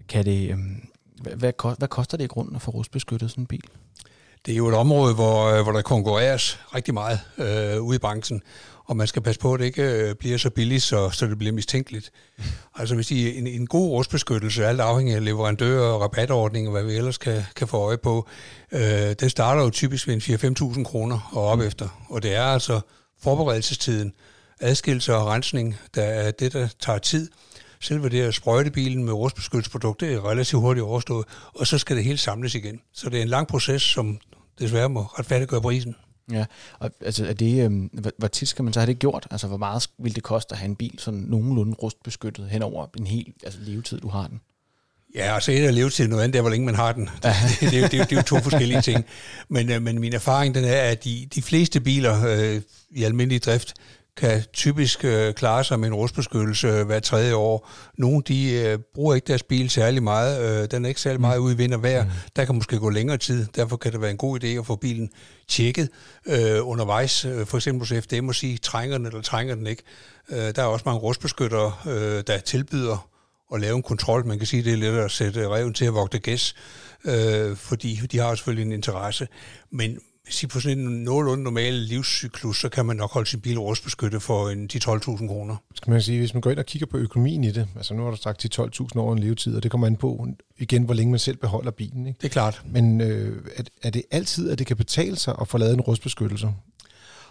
Kan 0.08 0.24
det, 0.24 0.50
øhm, 0.50 0.88
hvad, 1.22 1.32
hvad, 1.32 1.52
hvad 1.78 1.88
koster 1.88 2.16
det 2.16 2.24
i 2.24 2.28
grunden 2.28 2.56
at 2.56 2.62
få 2.62 2.70
rustbeskyttet 2.70 3.30
sådan 3.30 3.42
en 3.42 3.46
bil? 3.46 3.64
Det 4.46 4.52
er 4.52 4.56
jo 4.56 4.68
et 4.68 4.74
område, 4.74 5.14
hvor, 5.14 5.44
øh, 5.46 5.62
hvor 5.62 5.72
der 5.72 5.82
konkurreres 5.82 6.60
rigtig 6.74 6.94
meget 6.94 7.20
øh, 7.38 7.82
ude 7.82 7.96
i 7.96 7.98
branchen, 7.98 8.42
og 8.84 8.96
man 8.96 9.06
skal 9.06 9.22
passe 9.22 9.40
på, 9.40 9.54
at 9.54 9.60
det 9.60 9.66
ikke 9.66 9.82
øh, 9.82 10.14
bliver 10.14 10.38
så 10.38 10.50
billigt, 10.50 10.82
så, 10.82 11.10
så 11.10 11.26
det 11.26 11.38
bliver 11.38 11.52
mistænkeligt. 11.52 12.10
Altså 12.76 12.94
hvis 12.94 13.10
I, 13.10 13.38
en, 13.38 13.46
en 13.46 13.66
god 13.66 13.90
rustbeskyttelse, 13.90 14.66
alt 14.66 14.80
afhængig 14.80 15.14
af 15.14 15.24
leverandører 15.24 15.92
og 15.92 16.00
rabatordninger, 16.00 16.70
hvad 16.70 16.84
vi 16.84 16.94
ellers 16.94 17.18
kan, 17.18 17.42
kan 17.56 17.68
få 17.68 17.76
øje 17.76 17.98
på, 17.98 18.28
øh, 18.72 19.12
den 19.20 19.30
starter 19.30 19.62
jo 19.62 19.70
typisk 19.70 20.06
ved 20.06 20.14
en 20.14 20.74
4-5.000 20.76 20.84
kroner 20.84 21.30
og 21.32 21.46
op 21.46 21.60
efter. 21.60 21.88
Og 22.08 22.22
det 22.22 22.34
er 22.34 22.42
altså 22.42 22.80
forberedelsestiden, 23.22 24.12
adskillelse 24.60 25.16
og 25.16 25.26
rensning, 25.26 25.76
der 25.94 26.02
er 26.02 26.30
det, 26.30 26.52
der 26.52 26.68
tager 26.80 26.98
tid. 26.98 27.30
Selve 27.80 28.08
det 28.08 28.22
at 28.22 28.34
sprøjte 28.34 28.70
bilen 28.70 29.04
med 29.04 29.12
rustbeskyttelsesprodukt, 29.12 30.00
det 30.00 30.12
er 30.12 30.30
relativt 30.30 30.62
hurtigt 30.62 30.84
overstået, 30.84 31.26
og 31.54 31.66
så 31.66 31.78
skal 31.78 31.96
det 31.96 32.04
hele 32.04 32.18
samles 32.18 32.54
igen. 32.54 32.80
Så 32.92 33.10
det 33.10 33.18
er 33.18 33.22
en 33.22 33.28
lang 33.28 33.48
proces, 33.48 33.82
som 33.82 34.18
desværre 34.60 34.88
må 34.88 35.02
retfærdiggøre 35.02 35.60
prisen. 35.60 35.94
Ja, 36.32 36.44
og 36.78 36.90
altså 37.00 37.26
er 37.26 37.32
det, 37.32 37.64
øh, 37.64 37.88
hvor, 37.92 38.10
hvor 38.18 38.28
tit 38.28 38.48
skal 38.48 38.64
man 38.64 38.72
så 38.72 38.80
have 38.80 38.86
det 38.86 38.98
gjort? 38.98 39.26
Altså 39.30 39.46
hvor 39.46 39.56
meget 39.56 39.90
vil 39.98 40.14
det 40.14 40.22
koste 40.22 40.52
at 40.52 40.58
have 40.58 40.68
en 40.68 40.76
bil 40.76 40.98
sådan 40.98 41.20
nogenlunde 41.20 41.74
rustbeskyttet 41.74 42.48
hen 42.50 42.62
over 42.62 42.86
en 42.98 43.06
hel 43.06 43.32
altså, 43.44 43.58
levetid, 43.62 44.00
du 44.00 44.08
har 44.08 44.26
den? 44.26 44.40
Ja, 45.14 45.34
altså 45.34 45.52
et 45.52 45.64
er 45.64 45.70
levetid, 45.70 46.08
noget 46.08 46.22
andet 46.24 46.38
er, 46.38 46.40
hvor 46.40 46.50
længe 46.50 46.66
man 46.66 46.74
har 46.74 46.92
den. 46.92 47.08
Det, 47.22 47.32
det, 47.60 47.60
det, 47.60 47.82
det, 47.82 47.92
det, 47.92 48.10
det 48.10 48.12
er 48.12 48.16
jo 48.16 48.22
to 48.22 48.38
forskellige 48.38 48.80
ting. 48.80 49.04
Men, 49.48 49.70
øh, 49.70 49.82
men 49.82 49.98
min 49.98 50.12
erfaring 50.12 50.54
den 50.54 50.64
er, 50.64 50.80
at 50.82 51.04
de, 51.04 51.28
de 51.34 51.42
fleste 51.42 51.80
biler 51.80 52.26
øh, 52.26 52.62
i 52.90 53.04
almindelig 53.04 53.44
drift 53.44 53.74
kan 54.16 54.42
typisk 54.52 55.04
øh, 55.04 55.34
klare 55.34 55.64
sig 55.64 55.80
med 55.80 55.88
en 55.88 55.94
rustbeskyttelse 55.94 56.68
øh, 56.68 56.86
hver 56.86 57.00
tredje 57.00 57.34
år. 57.34 57.68
Nogle 57.98 58.22
de 58.28 58.52
øh, 58.52 58.78
bruger 58.94 59.14
ikke 59.14 59.26
deres 59.26 59.42
bil 59.42 59.70
særlig 59.70 60.02
meget. 60.02 60.62
Øh, 60.62 60.70
den 60.70 60.84
er 60.84 60.88
ikke 60.88 61.00
særlig 61.00 61.20
meget 61.20 61.38
ude 61.38 61.54
i 61.54 61.56
vind 61.56 61.74
og 61.74 61.82
vejr. 61.82 62.04
Mm. 62.04 62.10
Der 62.36 62.44
kan 62.44 62.54
måske 62.54 62.78
gå 62.78 62.90
længere 62.90 63.16
tid. 63.16 63.46
Derfor 63.56 63.76
kan 63.76 63.92
det 63.92 64.00
være 64.00 64.10
en 64.10 64.16
god 64.16 64.44
idé 64.44 64.46
at 64.46 64.66
få 64.66 64.76
bilen 64.76 65.10
tjekket 65.48 65.88
øh, 66.26 66.68
undervejs. 66.68 67.24
Øh, 67.24 67.46
for 67.46 67.58
eksempel 67.58 67.88
hos 67.88 68.04
FDM 68.04 68.28
og 68.28 68.34
sige, 68.34 68.58
trænger 68.58 68.98
den 68.98 69.06
eller 69.06 69.22
trænger 69.22 69.54
den 69.54 69.66
ikke. 69.66 69.82
Øh, 70.30 70.38
der 70.38 70.62
er 70.62 70.66
også 70.66 70.82
mange 70.86 71.00
rustbeskyttere, 71.00 71.72
øh, 71.86 72.24
der 72.26 72.38
tilbyder 72.38 73.08
at 73.54 73.60
lave 73.60 73.76
en 73.76 73.82
kontrol. 73.82 74.26
Man 74.26 74.38
kan 74.38 74.46
sige, 74.46 74.64
det 74.64 74.72
er 74.72 74.76
lidt 74.76 74.94
at 74.94 75.10
sætte 75.10 75.48
reven 75.48 75.74
til 75.74 75.84
at 75.84 75.94
vogte 75.94 76.18
gæs, 76.18 76.54
øh, 77.04 77.56
fordi 77.56 78.00
de 78.12 78.18
har 78.18 78.34
selvfølgelig 78.34 78.66
en 78.66 78.72
interesse. 78.72 79.28
Men 79.70 79.98
sige, 80.34 80.48
på 80.48 80.60
sådan 80.60 80.78
en 80.78 81.04
nogenlunde 81.04 81.44
normal 81.44 81.72
livscyklus, 81.72 82.60
så 82.60 82.68
kan 82.68 82.86
man 82.86 82.96
nok 82.96 83.12
holde 83.12 83.30
sin 83.30 83.40
bil 83.40 83.58
rustbeskyttet 83.58 84.22
for 84.22 84.48
en 84.48 84.70
10-12.000 84.72 85.26
kroner. 85.26 85.56
Skal 85.74 85.90
man 85.90 86.02
sige, 86.02 86.18
hvis 86.18 86.34
man 86.34 86.40
går 86.40 86.50
ind 86.50 86.58
og 86.58 86.66
kigger 86.66 86.86
på 86.86 86.96
økonomien 86.96 87.44
i 87.44 87.50
det, 87.50 87.68
altså 87.76 87.94
nu 87.94 88.02
har 88.02 88.10
du 88.10 88.16
sagt 88.16 88.58
10-12.000 88.58 89.00
år 89.00 89.12
en 89.12 89.18
levetid, 89.18 89.56
og 89.56 89.62
det 89.62 89.70
kommer 89.70 89.86
an 89.86 89.96
på 89.96 90.26
igen, 90.58 90.82
hvor 90.82 90.94
længe 90.94 91.10
man 91.10 91.18
selv 91.18 91.36
beholder 91.36 91.70
bilen. 91.70 92.06
Ikke? 92.06 92.18
Det 92.20 92.26
er 92.26 92.32
klart. 92.32 92.62
Men 92.64 93.00
øh, 93.00 93.42
er, 93.56 93.62
er 93.82 93.90
det 93.90 94.02
altid, 94.10 94.50
at 94.50 94.58
det 94.58 94.66
kan 94.66 94.76
betale 94.76 95.16
sig 95.16 95.34
at 95.40 95.48
få 95.48 95.58
lavet 95.58 95.74
en 95.74 95.80
rustbeskyttelse? 95.80 96.48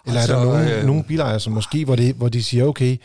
Eller 0.05 0.19
altså, 0.19 0.35
er 0.35 0.39
der 0.39 0.45
nogle, 0.45 0.77
øh, 0.77 0.85
nogle 0.85 1.03
bilejere, 1.03 1.39
som 1.39 1.53
måske, 1.53 1.85
hvor, 1.85 1.95
det, 1.95 2.15
hvor 2.15 2.29
de 2.29 2.43
siger, 2.43 2.65
okay, 2.65 2.97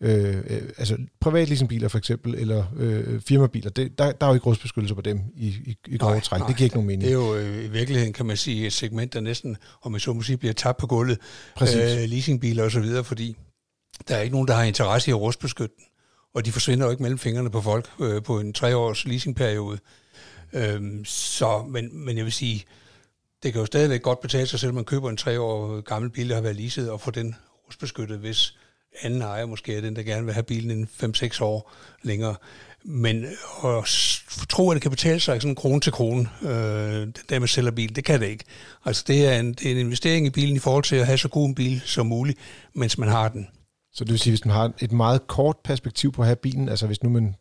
øh, 0.00 0.36
øh, 0.36 0.62
altså 0.78 0.96
privatleasingbiler 1.20 1.88
for 1.88 1.98
eksempel, 1.98 2.34
eller 2.34 2.64
øh, 2.76 3.20
firmabiler, 3.20 3.70
det, 3.70 3.98
der, 3.98 4.12
der 4.12 4.26
er 4.26 4.30
jo 4.30 4.34
ikke 4.34 4.46
rustbeskyttelse 4.46 4.94
på 4.94 5.00
dem 5.00 5.20
i, 5.36 5.46
i, 5.46 5.76
i 5.88 5.96
grove 5.96 6.20
træk. 6.20 6.40
Nej, 6.40 6.48
det 6.48 6.56
giver 6.56 6.66
ikke 6.66 6.76
nogen 6.76 6.86
mening. 6.86 7.02
Det 7.02 7.10
er 7.10 7.14
jo 7.14 7.34
øh, 7.34 7.64
i 7.64 7.68
virkeligheden, 7.68 8.12
kan 8.12 8.26
man 8.26 8.36
sige, 8.36 8.66
et 8.66 8.72
segment, 8.72 9.14
der 9.14 9.20
næsten, 9.20 9.56
om 9.82 9.92
man 9.92 10.00
så 10.00 10.12
må 10.12 10.22
sige, 10.22 10.36
bliver 10.36 10.54
tabt 10.54 10.78
på 10.78 10.86
gulvet. 10.86 11.18
Præcis. 11.56 11.76
Øh, 11.76 12.08
leasingbiler 12.08 12.64
osv., 12.64 12.84
fordi 13.04 13.36
der 14.08 14.16
er 14.16 14.20
ikke 14.20 14.34
nogen, 14.34 14.48
der 14.48 14.54
har 14.54 14.62
interesse 14.62 15.10
i 15.10 15.14
at 15.14 15.36
den. 15.58 15.68
Og 16.34 16.46
de 16.46 16.52
forsvinder 16.52 16.84
jo 16.86 16.90
ikke 16.90 17.02
mellem 17.02 17.18
fingrene 17.18 17.50
på 17.50 17.60
folk 17.60 17.90
øh, 18.00 18.22
på 18.22 18.40
en 18.40 18.52
treårs 18.52 19.04
leasingperiode. 19.04 19.78
Øh, 20.52 20.80
så, 21.04 21.64
men, 21.68 22.04
men 22.04 22.16
jeg 22.16 22.24
vil 22.24 22.32
sige, 22.32 22.64
det 23.42 23.52
kan 23.52 23.60
jo 23.60 23.66
stadigvæk 23.66 24.02
godt 24.02 24.20
betale 24.20 24.46
sig, 24.46 24.60
selvom 24.60 24.74
man 24.74 24.84
køber 24.84 25.10
en 25.10 25.16
tre 25.16 25.40
år 25.40 25.80
gammel 25.80 26.10
bil, 26.10 26.28
der 26.28 26.34
har 26.34 26.42
været 26.42 26.56
leaset, 26.56 26.90
og 26.90 27.00
få 27.00 27.10
den 27.10 27.34
rustbeskyttet, 27.66 28.18
hvis 28.18 28.56
anden 29.02 29.22
ejer 29.22 29.46
måske 29.46 29.76
er 29.76 29.80
den, 29.80 29.96
der 29.96 30.02
gerne 30.02 30.24
vil 30.24 30.34
have 30.34 30.42
bilen 30.42 30.70
en 30.70 30.88
5-6 31.16 31.42
år 31.42 31.72
længere. 32.02 32.34
Men 32.84 33.24
at 33.64 33.84
tro, 34.48 34.70
at 34.70 34.74
det 34.74 34.82
kan 34.82 34.90
betale 34.90 35.20
sig 35.20 35.42
sådan 35.42 35.54
krone 35.54 35.80
til 35.80 35.92
krone, 35.92 36.28
øh, 36.42 37.08
der 37.28 37.38
med 37.38 37.48
sælger 37.48 37.70
bil, 37.70 37.96
det 37.96 38.04
kan 38.04 38.20
det 38.20 38.26
ikke. 38.26 38.44
Altså 38.84 39.04
det 39.06 39.26
er, 39.26 39.40
en, 39.40 39.52
det 39.52 39.66
er 39.66 39.70
en 39.70 39.78
investering 39.78 40.26
i 40.26 40.30
bilen 40.30 40.56
i 40.56 40.58
forhold 40.58 40.84
til 40.84 40.96
at 40.96 41.06
have 41.06 41.18
så 41.18 41.28
god 41.28 41.48
en 41.48 41.54
bil 41.54 41.82
som 41.84 42.06
muligt, 42.06 42.38
mens 42.74 42.98
man 42.98 43.08
har 43.08 43.28
den. 43.28 43.48
Så 43.92 44.04
det 44.04 44.10
vil 44.10 44.18
sige, 44.18 44.30
hvis 44.30 44.44
man 44.44 44.54
har 44.54 44.72
et 44.80 44.92
meget 44.92 45.26
kort 45.26 45.56
perspektiv 45.64 46.12
på 46.12 46.22
at 46.22 46.26
have 46.26 46.36
bilen, 46.36 46.68
altså 46.68 46.86
hvis 46.86 47.02
nu 47.02 47.10
man 47.10 47.34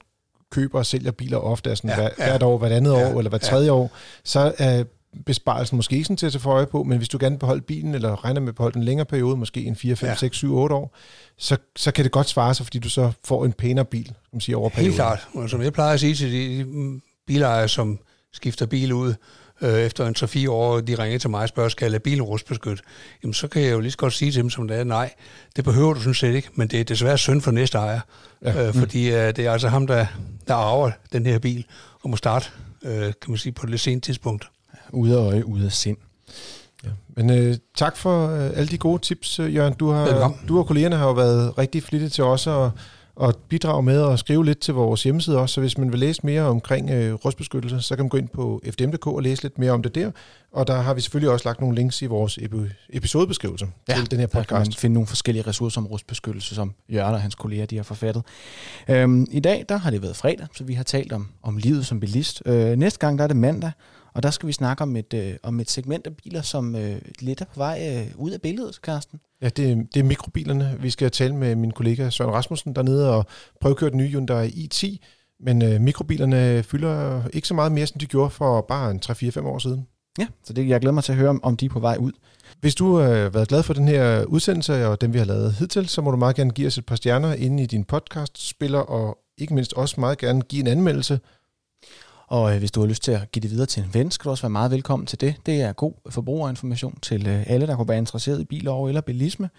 køber 0.51 0.79
og 0.79 0.85
sælger 0.85 1.11
biler 1.11 1.37
ofte, 1.37 1.69
altså 1.69 1.87
ja, 1.87 1.95
hver, 1.95 2.09
ja. 2.19 2.25
hvert 2.25 2.43
år, 2.43 2.57
hvert 2.57 2.71
andet 2.71 2.91
ja, 2.91 3.13
år 3.13 3.17
eller 3.17 3.29
hvert 3.29 3.41
tredje 3.41 3.65
ja. 3.65 3.73
år, 3.73 3.91
så 4.23 4.53
er 4.57 4.83
besparelsen 5.25 5.75
måske 5.75 5.95
ikke 5.95 6.05
sådan 6.05 6.17
til 6.17 6.25
at 6.25 6.41
få 6.41 6.49
øje 6.49 6.65
på, 6.65 6.83
men 6.83 6.97
hvis 6.97 7.09
du 7.09 7.17
gerne 7.21 7.33
vil 7.33 7.39
beholde 7.39 7.61
bilen, 7.61 7.95
eller 7.95 8.25
regner 8.25 8.41
med 8.41 8.49
at 8.49 8.55
beholde 8.55 8.73
den 8.73 8.83
længere 8.83 9.05
periode, 9.05 9.37
måske 9.37 9.63
en 9.63 9.75
4, 9.75 9.95
5, 9.95 10.09
ja. 10.09 10.15
6, 10.15 10.37
7, 10.37 10.55
8 10.55 10.75
år, 10.75 10.95
så, 11.37 11.57
så 11.75 11.91
kan 11.91 12.03
det 12.03 12.11
godt 12.11 12.29
svare 12.29 12.53
sig, 12.53 12.65
fordi 12.65 12.79
du 12.79 12.89
så 12.89 13.11
får 13.25 13.45
en 13.45 13.53
pænere 13.53 13.85
bil, 13.85 14.05
som 14.05 14.15
man 14.31 14.41
siger, 14.41 14.57
over 14.57 14.69
perioden. 14.69 14.91
Helt 14.91 14.95
klart. 14.95 15.27
Og 15.33 15.49
som 15.49 15.61
jeg 15.61 15.73
plejer 15.73 15.93
at 15.93 15.99
sige 15.99 16.15
til 16.15 16.31
de 16.31 17.01
bilejere, 17.27 17.67
som 17.67 17.99
skifter 18.33 18.65
bil 18.65 18.93
ud, 18.93 19.13
øh, 19.61 19.79
efter 19.79 20.07
en 20.07 20.15
3-4 20.17 20.49
år, 20.49 20.79
de 20.79 20.95
ringer 20.95 21.19
til 21.19 21.29
mig 21.29 21.41
og 21.41 21.49
spørger, 21.49 21.69
skal 21.69 21.85
jeg 21.85 21.91
lade 21.91 22.03
bilen 22.03 22.21
rustbeskytte? 22.21 22.83
Jamen, 23.23 23.33
så 23.33 23.47
kan 23.47 23.61
jeg 23.61 23.71
jo 23.71 23.79
lige 23.79 23.91
så 23.91 23.97
godt 23.97 24.13
sige 24.13 24.31
til 24.31 24.41
dem, 24.41 24.49
som 24.49 24.67
det 24.67 24.77
er, 24.77 24.83
nej, 24.83 25.13
det 25.55 25.63
behøver 25.63 25.93
du 25.93 25.99
sådan 25.99 26.13
set 26.13 26.35
ikke, 26.35 26.49
men 26.53 26.67
det 26.67 26.79
er 26.79 26.83
desværre 26.83 27.17
synd 27.17 27.41
for 27.41 27.51
næste 27.51 27.77
ejer, 27.77 27.99
ja. 28.41 28.67
øh, 28.67 28.73
fordi 28.73 29.11
øh, 29.11 29.35
det 29.35 29.39
er 29.39 29.51
altså 29.51 29.67
ham, 29.67 29.87
der, 29.87 30.05
der 30.47 30.53
arver 30.53 30.91
den 31.13 31.25
her 31.25 31.39
bil, 31.39 31.65
og 32.01 32.09
må 32.09 32.15
starte, 32.15 32.49
øh, 32.83 33.01
kan 33.01 33.13
man 33.27 33.37
sige, 33.37 33.53
på 33.53 33.65
et 33.65 33.69
lidt 33.69 33.81
sent 33.81 34.03
tidspunkt. 34.03 34.49
Ude 34.93 35.17
af 35.17 35.21
øje, 35.21 35.45
ude 35.45 35.65
af 35.65 35.71
sind. 35.71 35.97
Ja. 36.83 36.89
Men 37.07 37.29
øh, 37.29 37.57
tak 37.77 37.97
for 37.97 38.27
øh, 38.27 38.51
alle 38.55 38.67
de 38.67 38.77
gode 38.77 39.01
tips, 39.01 39.39
øh, 39.39 39.55
Jørgen. 39.55 39.73
Du, 39.73 39.89
har, 39.89 40.33
du 40.47 40.59
og 40.59 40.67
kollegerne 40.67 40.95
har 40.95 41.05
jo 41.05 41.13
været 41.13 41.57
rigtig 41.57 41.83
flittige 41.83 42.09
til 42.09 42.23
os 42.23 42.47
at, 42.47 42.69
at 43.21 43.35
bidrage 43.49 43.83
med 43.83 44.01
og 44.01 44.19
skrive 44.19 44.45
lidt 44.45 44.59
til 44.59 44.73
vores 44.73 45.03
hjemmeside 45.03 45.37
også. 45.37 45.53
Så 45.53 45.61
hvis 45.61 45.77
man 45.77 45.91
vil 45.91 45.99
læse 45.99 46.21
mere 46.23 46.41
omkring 46.41 46.89
øh, 46.89 47.13
rustbeskyttelse, 47.13 47.81
så 47.81 47.95
kan 47.95 48.03
man 48.03 48.09
gå 48.09 48.17
ind 48.17 48.29
på 48.29 48.61
fdm.dk 48.65 49.07
og 49.07 49.21
læse 49.21 49.43
lidt 49.43 49.59
mere 49.59 49.71
om 49.71 49.81
det 49.81 49.95
der. 49.95 50.11
Og 50.51 50.67
der 50.67 50.81
har 50.81 50.93
vi 50.93 51.01
selvfølgelig 51.01 51.31
også 51.31 51.49
lagt 51.49 51.61
nogle 51.61 51.75
links 51.75 52.01
i 52.01 52.05
vores 52.05 52.39
episodebeskrivelse 52.89 53.67
ja, 53.89 53.95
til 53.95 54.11
den 54.11 54.19
her 54.19 54.27
podcast. 54.27 54.49
Der 54.49 54.55
kan 54.55 54.67
man 54.67 54.73
finde 54.73 54.93
nogle 54.93 55.07
forskellige 55.07 55.47
ressourcer 55.47 55.81
om 55.81 55.87
rustbeskyttelse, 55.87 56.55
som 56.55 56.73
Jørgen 56.89 57.13
og 57.13 57.21
hans 57.21 57.35
kolleger 57.35 57.65
de 57.65 57.75
har 57.75 57.83
forfattet. 57.83 58.23
Øhm, 58.87 59.27
I 59.31 59.39
dag 59.39 59.65
der 59.69 59.77
har 59.77 59.91
det 59.91 60.01
været 60.01 60.15
fredag, 60.15 60.47
så 60.55 60.63
vi 60.63 60.73
har 60.73 60.83
talt 60.83 61.13
om, 61.13 61.27
om 61.43 61.57
livet 61.57 61.85
som 61.85 61.99
bilist. 61.99 62.41
Øh, 62.45 62.77
næste 62.77 62.99
gang 62.99 63.17
der 63.17 63.23
er 63.23 63.27
det 63.27 63.37
mandag, 63.37 63.71
og 64.13 64.23
der 64.23 64.31
skal 64.31 64.47
vi 64.47 64.53
snakke 64.53 64.81
om 64.81 64.95
et, 64.95 65.13
øh, 65.13 65.33
om 65.43 65.59
et 65.59 65.69
segment 65.69 66.07
af 66.07 66.15
biler, 66.15 66.41
som 66.41 66.75
øh, 66.75 67.01
lidt 67.19 67.41
er 67.41 67.45
på 67.45 67.55
vej 67.55 68.07
øh, 68.09 68.19
ud 68.19 68.31
af 68.31 68.41
billedet, 68.41 68.75
Carsten. 68.75 69.19
Ja, 69.41 69.49
det, 69.49 69.87
det 69.93 69.99
er 69.99 70.03
mikrobilerne. 70.03 70.77
Vi 70.79 70.89
skal 70.89 71.11
tale 71.11 71.35
med 71.35 71.55
min 71.55 71.71
kollega 71.71 72.09
Søren 72.09 72.33
Rasmussen 72.33 72.75
dernede 72.75 73.15
og 73.15 73.25
prøve 73.61 73.71
at 73.71 73.77
køre 73.77 73.89
den 73.89 73.97
nye 73.97 74.07
Hyundai 74.07 74.47
i10. 74.47 74.97
Men 75.39 75.61
øh, 75.61 75.81
mikrobilerne 75.81 76.63
fylder 76.63 77.21
ikke 77.33 77.47
så 77.47 77.53
meget 77.53 77.71
mere, 77.71 77.87
som 77.87 77.99
de 77.99 78.05
gjorde 78.05 78.29
for 78.29 78.61
bare 78.61 78.91
en 78.91 79.01
3-4-5 79.05 79.39
år 79.39 79.59
siden. 79.59 79.87
Ja, 80.19 80.27
så 80.43 80.53
det, 80.53 80.67
jeg 80.67 80.79
glæder 80.81 80.93
mig 80.93 81.03
til 81.03 81.11
at 81.11 81.17
høre, 81.17 81.39
om 81.43 81.57
de 81.57 81.65
er 81.65 81.69
på 81.69 81.79
vej 81.79 81.97
ud. 81.99 82.11
Hvis 82.59 82.75
du 82.75 82.95
har 82.95 83.09
øh, 83.09 83.33
været 83.33 83.47
glad 83.47 83.63
for 83.63 83.73
den 83.73 83.87
her 83.87 84.23
udsendelse 84.23 84.87
og 84.87 85.01
den, 85.01 85.13
vi 85.13 85.17
har 85.17 85.25
lavet 85.25 85.53
hidtil, 85.53 85.89
så 85.89 86.01
må 86.01 86.11
du 86.11 86.17
meget 86.17 86.35
gerne 86.35 86.51
give 86.51 86.67
os 86.67 86.77
et 86.77 86.85
par 86.85 86.95
stjerner 86.95 87.33
inde 87.33 87.63
i 87.63 87.65
din 87.65 87.83
podcast-spiller, 87.83 88.79
og 88.79 89.17
ikke 89.37 89.53
mindst 89.53 89.73
også 89.73 89.99
meget 89.99 90.17
gerne 90.17 90.41
give 90.41 90.59
en 90.59 90.67
anmeldelse 90.67 91.19
og 92.31 92.53
øh, 92.53 92.59
hvis 92.59 92.71
du 92.71 92.79
har 92.79 92.87
lyst 92.87 93.03
til 93.03 93.11
at 93.11 93.31
give 93.31 93.41
det 93.41 93.51
videre 93.51 93.65
til 93.65 93.83
en 93.83 93.89
ven, 93.93 94.11
skal 94.11 94.25
du 94.25 94.29
også 94.29 94.43
være 94.43 94.49
meget 94.49 94.71
velkommen 94.71 95.05
til 95.05 95.21
det. 95.21 95.35
Det 95.45 95.61
er 95.61 95.73
god 95.73 95.93
forbrugerinformation 96.09 96.99
til 97.01 97.27
øh, 97.27 97.43
alle, 97.47 97.67
der 97.67 97.75
kunne 97.75 97.87
være 97.87 97.97
interesseret 97.97 98.41
i 98.41 98.43
biler 98.43 98.71
og 98.71 98.87
eller 98.87 99.01
bilisme. 99.01 99.49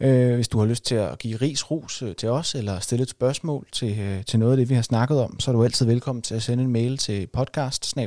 Øh, 0.00 0.34
hvis 0.34 0.48
du 0.48 0.58
har 0.58 0.66
lyst 0.66 0.84
til 0.84 0.94
at 0.94 1.18
give 1.18 1.36
ris 1.36 1.70
ros 1.70 2.02
øh, 2.02 2.16
til 2.16 2.28
os, 2.28 2.54
eller 2.54 2.80
stille 2.80 3.02
et 3.02 3.10
spørgsmål 3.10 3.66
til, 3.72 3.98
øh, 3.98 4.24
til 4.24 4.38
noget 4.38 4.52
af 4.52 4.56
det, 4.56 4.68
vi 4.68 4.74
har 4.74 4.82
snakket 4.82 5.20
om, 5.20 5.40
så 5.40 5.50
er 5.50 5.54
du 5.54 5.64
altid 5.64 5.86
velkommen 5.86 6.22
til 6.22 6.34
at 6.34 6.42
sende 6.42 6.64
en 6.64 6.72
mail 6.72 6.98
til 6.98 7.26
podcast 7.26 7.94
øh, 7.96 8.02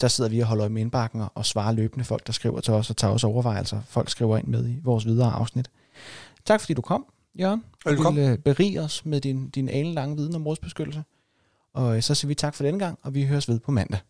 Der 0.00 0.08
sidder 0.08 0.30
vi 0.30 0.40
og 0.40 0.46
holder 0.46 0.68
med 0.68 0.82
indbakken 0.82 1.22
og 1.34 1.46
svarer 1.46 1.72
løbende 1.72 2.04
folk, 2.04 2.26
der 2.26 2.32
skriver 2.32 2.60
til 2.60 2.74
os 2.74 2.90
og 2.90 2.96
tager 2.96 3.14
os 3.14 3.24
overvejelser. 3.24 3.80
Folk 3.88 4.08
skriver 4.08 4.38
ind 4.38 4.46
med 4.46 4.68
i 4.68 4.80
vores 4.84 5.06
videre 5.06 5.32
afsnit. 5.32 5.70
Tak 6.44 6.60
fordi 6.60 6.74
du 6.74 6.82
kom, 6.82 7.04
Jørgen. 7.40 7.64
Velkommen. 7.84 8.30
Vil 8.30 8.38
berige 8.38 8.82
os 8.82 9.06
med 9.06 9.20
din, 9.20 9.50
din 9.50 9.68
alenlange 9.68 10.16
viden 10.16 10.34
om 10.34 10.46
rustbeskyttelse. 10.46 11.02
Og 11.74 11.96
øh, 11.96 12.02
så 12.02 12.14
siger 12.14 12.28
vi 12.28 12.34
tak 12.34 12.54
for 12.54 12.64
denne 12.64 12.78
gang, 12.78 12.98
og 13.02 13.14
vi 13.14 13.24
høres 13.24 13.48
ved 13.48 13.60
på 13.60 13.70
mandag. 13.70 14.00